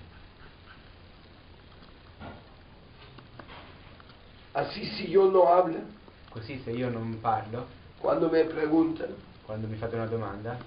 Así 4.53 4.85
si 4.85 5.07
yo 5.07 5.29
no 5.29 5.47
hablo, 5.47 5.99
Così 6.31 6.61
se 6.63 6.71
io 6.71 6.89
non 6.89 7.19
parlo, 7.19 7.67
cuando 7.97 8.29
me 8.29 8.45
preguntan, 8.45 9.13
quando 9.45 9.67
mi 9.67 9.75
fate 9.75 9.95
una 9.95 10.05
domanda, 10.05 10.57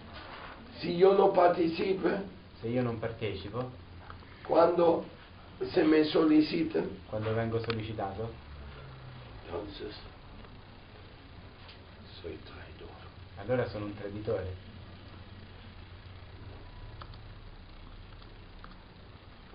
si 0.79 0.95
yo 0.95 1.17
no 1.17 1.31
participo, 1.31 2.11
se 2.61 2.69
io 2.69 2.83
non 2.83 2.99
partecipo, 2.99 3.71
cuando 4.43 5.07
se 5.71 5.83
me 5.85 6.05
solicitan, 6.05 6.87
quando 7.09 7.33
vengo 7.33 7.61
sollecitato, 7.61 8.31
entonces 9.47 9.95
soy 12.21 12.39
traidor. 12.45 12.64
Allora 13.39 13.69
sono 13.69 13.87
un 13.87 13.95
traditore. 13.95 14.63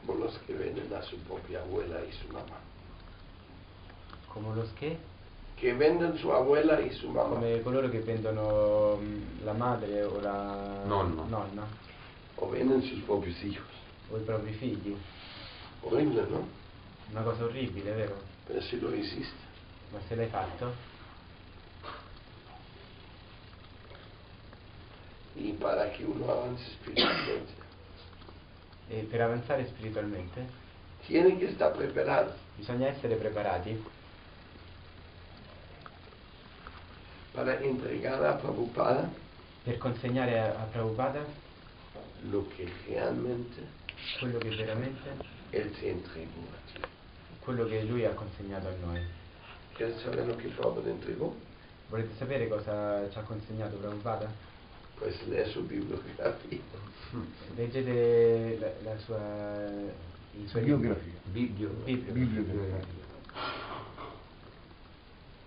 Como 0.05 0.19
los 0.19 0.37
que 0.39 0.53
venden 0.53 0.91
a 0.93 1.01
su 1.01 1.17
propia 1.19 1.61
abuela 1.61 1.99
y 2.03 2.11
su 2.13 2.27
mamá. 2.33 2.57
Come 4.33 4.55
lo 4.55 4.65
che? 4.75 4.97
Que 5.55 5.73
venden 5.73 6.17
su 6.17 6.31
abuela 6.31 6.79
y 6.79 6.91
su 6.91 7.09
mamá. 7.09 7.29
Come 7.35 7.61
coloro 7.61 7.89
che 7.89 7.99
vendono 7.99 8.99
la 9.43 9.53
madre 9.53 10.03
o 10.03 10.19
la 10.19 10.83
Nonno. 10.85 11.25
nonna 11.25 11.67
O 12.35 12.49
venden 12.49 12.81
sus 12.81 13.01
propios 13.03 13.41
hijos. 13.43 13.67
o 14.11 14.17
i 14.17 14.21
propri 14.21 14.53
figli. 14.53 14.95
Horrible, 15.81 16.25
¿no? 16.29 16.47
Una 17.11 17.21
cosa 17.21 17.43
orribile, 17.45 17.91
vero? 17.93 18.15
Pero 18.45 18.61
si 18.61 18.79
lo 18.79 18.93
hiciste. 18.93 19.47
Ma 19.91 19.99
se 20.07 20.15
l'hai 20.15 20.27
fatto, 20.27 20.71
Y 25.35 25.53
para 25.53 25.91
que 25.93 26.03
uno 26.05 26.31
avance 26.31 26.63
espiritualmente, 26.63 27.53
e 28.89 29.07
per 29.09 29.21
avanzare 29.21 29.67
spiritualmente? 29.67 30.45
Tiene 31.05 31.37
que 31.37 31.45
estar 31.45 31.71
preparado 31.73 32.33
bisogna 32.59 32.87
essere 32.87 33.15
preparati? 33.15 33.81
Para 37.31 37.59
entregar 37.61 38.23
a 38.25 38.33
Prabhupada. 38.33 39.09
Per 39.63 39.77
consegnare 39.77 40.39
a, 40.39 40.61
a 40.61 40.63
Prabhupada? 40.65 41.25
Lo 42.29 42.47
que 42.49 42.69
realmente 42.85 43.77
quello 44.19 44.37
che 44.39 44.49
veramente, 44.49 45.09
entregó 45.51 46.41
a 46.51 46.71
ti. 46.71 46.79
quello 47.39 47.65
che 47.65 47.83
lui 47.83 48.05
ha 48.05 48.11
consegnato 48.11 48.67
a 48.67 48.73
noi. 48.81 49.05
Volete 51.89 52.15
sapere 52.17 52.47
cosa 52.47 53.09
ci 53.09 53.17
ha 53.17 53.21
consegnato 53.21 53.75
Prabhupada? 53.77 54.31
Pues 54.99 55.15
lee 55.27 55.45
su 55.53 55.61
bibliografía. 55.65 56.59
Leggete 57.57 58.57
la, 58.59 58.91
la 58.91 58.99
sua, 58.99 59.19
i 60.33 60.47
suoi 60.47 60.63
Biografia. 60.63 61.13
Biblio. 61.31 61.69
Biblio. 61.85 62.13
Bibliografia. 62.13 62.87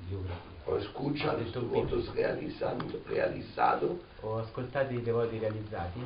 Biografia. 0.09 0.51
O 0.65 0.77
escucha 0.77 1.33
los 1.33 1.53
devotos 1.53 2.13
realizando, 2.15 3.01
realizado, 3.09 4.01
Ho 4.21 4.39
ascoltato 4.39 4.93
i 4.93 5.03
devoti 5.03 5.39
realizzati 5.39 6.01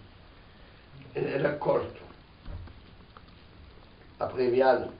Era 1.12 1.56
corto, 1.58 2.00
abreviado. 4.18 4.92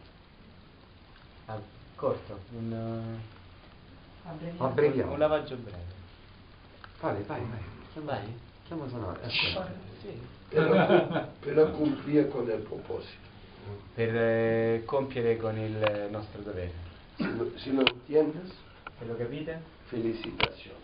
Ab- 1.47 1.63
Corto, 1.97 2.39
un, 2.53 3.19
Abbreviamo. 4.59 5.13
un 5.13 5.19
lavaggio 5.19 5.57
breve. 5.57 5.95
Vale, 7.01 7.23
vai, 7.23 7.41
vai. 7.41 8.05
Vai. 8.05 8.39
Chiama 8.67 8.87
sonore. 8.89 9.25
Aspetta. 9.25 9.73
Sì. 10.03 10.21
Per, 10.49 11.29
per 11.41 11.71
cumplir 11.73 12.29
con 12.29 12.49
il 12.49 12.59
proposito. 12.61 13.25
Per 13.95 14.15
eh, 14.15 14.83
compiere 14.85 15.37
con 15.39 15.59
il 15.59 16.07
nostro 16.11 16.41
dovere. 16.43 16.73
Si 17.17 17.37
lo, 17.37 17.51
si 17.57 17.75
lo 17.75 17.81
entiendes, 17.87 18.53
Se 18.99 19.05
lo 19.07 19.17
capite, 19.17 19.61
felicitazioni. 19.87 20.77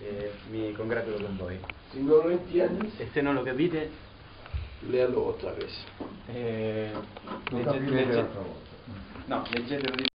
eh, 0.00 0.32
mi 0.50 0.72
congratulo 0.72 1.16
con 1.24 1.36
voi. 1.36 1.58
Si 1.90 2.02
non 2.02 2.18
lo 2.22 2.28
entiendes, 2.30 2.98
E 2.98 3.08
se 3.12 3.20
non 3.20 3.34
lo 3.34 3.42
capite, 3.42 3.90
léalo 4.88 5.26
otra 5.28 5.52
vez. 5.52 5.72
eh, 6.26 6.90
Lo 7.50 7.56
legge- 7.58 7.64
capirete 7.70 7.94
legge- 7.94 8.12
l'altra 8.14 8.40
volta. 8.40 8.68
no, 9.26 9.44
leggetelo 9.50 9.94
di 9.94 10.02